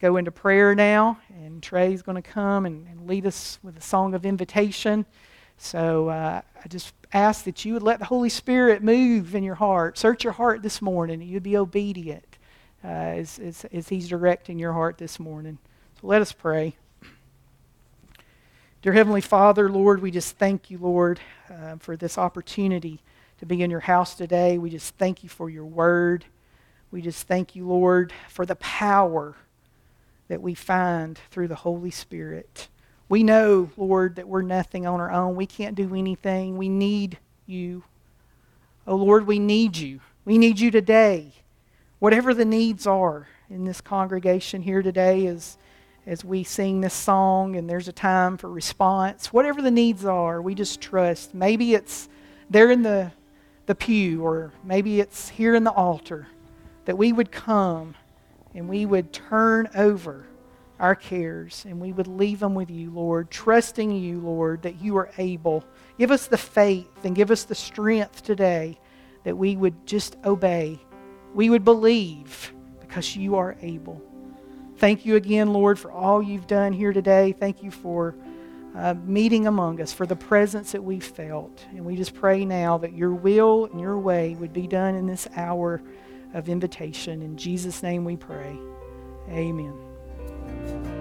go 0.00 0.16
into 0.16 0.30
prayer 0.30 0.74
now, 0.74 1.18
and 1.28 1.62
Trey's 1.62 2.00
going 2.00 2.16
to 2.16 2.22
come 2.22 2.64
and, 2.64 2.86
and, 2.86 3.06
lead 3.06 3.26
us 3.26 3.58
with 3.62 3.76
a 3.76 3.82
song 3.82 4.14
of 4.14 4.24
invitation. 4.24 5.04
So 5.58 6.08
uh, 6.08 6.40
I 6.64 6.68
just 6.68 6.94
ask 7.12 7.44
that 7.44 7.64
you 7.64 7.74
would 7.74 7.82
let 7.82 7.98
the 7.98 8.06
Holy 8.06 8.30
Spirit 8.30 8.82
move 8.82 9.34
in 9.34 9.42
your 9.42 9.56
heart. 9.56 9.98
Search 9.98 10.24
your 10.24 10.32
heart 10.32 10.62
this 10.62 10.80
morning, 10.80 11.20
and 11.20 11.30
you'd 11.30 11.42
be 11.42 11.58
obedient 11.58 12.38
uh, 12.82 12.88
as, 12.88 13.38
as, 13.38 13.66
as 13.72 13.88
He's 13.88 14.08
directing 14.08 14.58
your 14.58 14.72
heart 14.72 14.96
this 14.96 15.20
morning. 15.20 15.58
So 16.00 16.06
let 16.06 16.22
us 16.22 16.32
pray. 16.32 16.76
Dear 18.82 18.94
Heavenly 18.94 19.20
Father, 19.20 19.70
Lord, 19.70 20.02
we 20.02 20.10
just 20.10 20.38
thank 20.38 20.68
you, 20.68 20.76
Lord, 20.76 21.20
uh, 21.48 21.76
for 21.76 21.96
this 21.96 22.18
opportunity 22.18 23.00
to 23.38 23.46
be 23.46 23.62
in 23.62 23.70
your 23.70 23.78
house 23.78 24.16
today. 24.16 24.58
We 24.58 24.70
just 24.70 24.96
thank 24.96 25.22
you 25.22 25.28
for 25.28 25.48
your 25.48 25.64
word. 25.64 26.24
We 26.90 27.00
just 27.00 27.28
thank 27.28 27.54
you, 27.54 27.64
Lord, 27.64 28.12
for 28.28 28.44
the 28.44 28.56
power 28.56 29.36
that 30.26 30.42
we 30.42 30.54
find 30.54 31.16
through 31.30 31.46
the 31.46 31.54
Holy 31.54 31.92
Spirit. 31.92 32.66
We 33.08 33.22
know, 33.22 33.70
Lord, 33.76 34.16
that 34.16 34.26
we're 34.26 34.42
nothing 34.42 34.84
on 34.84 35.00
our 35.00 35.12
own. 35.12 35.36
We 35.36 35.46
can't 35.46 35.76
do 35.76 35.94
anything. 35.94 36.56
We 36.56 36.68
need 36.68 37.18
you. 37.46 37.84
Oh, 38.84 38.96
Lord, 38.96 39.28
we 39.28 39.38
need 39.38 39.76
you. 39.76 40.00
We 40.24 40.38
need 40.38 40.58
you 40.58 40.72
today. 40.72 41.34
Whatever 42.00 42.34
the 42.34 42.44
needs 42.44 42.84
are 42.88 43.28
in 43.48 43.64
this 43.64 43.80
congregation 43.80 44.62
here 44.62 44.82
today 44.82 45.28
as, 45.28 45.56
as 46.06 46.24
we 46.24 46.42
sing 46.42 46.80
this 46.80 46.94
song 46.94 47.56
and 47.56 47.68
there's 47.68 47.88
a 47.88 47.92
time 47.92 48.36
for 48.36 48.50
response, 48.50 49.32
whatever 49.32 49.62
the 49.62 49.70
needs 49.70 50.04
are, 50.04 50.42
we 50.42 50.54
just 50.54 50.80
trust. 50.80 51.34
Maybe 51.34 51.74
it's 51.74 52.08
there 52.50 52.70
in 52.70 52.82
the, 52.82 53.12
the 53.66 53.74
pew 53.74 54.24
or 54.24 54.52
maybe 54.64 55.00
it's 55.00 55.28
here 55.28 55.54
in 55.54 55.64
the 55.64 55.72
altar 55.72 56.26
that 56.84 56.98
we 56.98 57.12
would 57.12 57.30
come 57.30 57.94
and 58.54 58.68
we 58.68 58.84
would 58.84 59.12
turn 59.12 59.68
over 59.74 60.26
our 60.80 60.96
cares 60.96 61.64
and 61.68 61.80
we 61.80 61.92
would 61.92 62.08
leave 62.08 62.40
them 62.40 62.54
with 62.54 62.68
you, 62.68 62.90
Lord, 62.90 63.30
trusting 63.30 63.92
you, 63.92 64.20
Lord, 64.20 64.62
that 64.62 64.82
you 64.82 64.96
are 64.96 65.10
able. 65.18 65.64
Give 65.98 66.10
us 66.10 66.26
the 66.26 66.36
faith 66.36 67.04
and 67.04 67.14
give 67.14 67.30
us 67.30 67.44
the 67.44 67.54
strength 67.54 68.24
today 68.24 68.80
that 69.22 69.36
we 69.36 69.54
would 69.54 69.86
just 69.86 70.16
obey. 70.24 70.80
We 71.32 71.48
would 71.48 71.64
believe 71.64 72.52
because 72.80 73.14
you 73.14 73.36
are 73.36 73.56
able. 73.62 74.02
Thank 74.82 75.06
you 75.06 75.14
again, 75.14 75.52
Lord, 75.52 75.78
for 75.78 75.92
all 75.92 76.20
you've 76.20 76.48
done 76.48 76.72
here 76.72 76.92
today. 76.92 77.30
Thank 77.30 77.62
you 77.62 77.70
for 77.70 78.16
uh, 78.74 78.94
meeting 79.04 79.46
among 79.46 79.80
us, 79.80 79.92
for 79.92 80.06
the 80.06 80.16
presence 80.16 80.72
that 80.72 80.82
we 80.82 80.98
felt. 80.98 81.64
And 81.70 81.84
we 81.84 81.94
just 81.94 82.14
pray 82.14 82.44
now 82.44 82.78
that 82.78 82.92
your 82.92 83.14
will 83.14 83.66
and 83.66 83.80
your 83.80 83.96
way 83.96 84.34
would 84.40 84.52
be 84.52 84.66
done 84.66 84.96
in 84.96 85.06
this 85.06 85.28
hour 85.36 85.80
of 86.34 86.48
invitation. 86.48 87.22
In 87.22 87.36
Jesus' 87.36 87.80
name 87.84 88.04
we 88.04 88.16
pray. 88.16 88.58
Amen. 89.28 90.91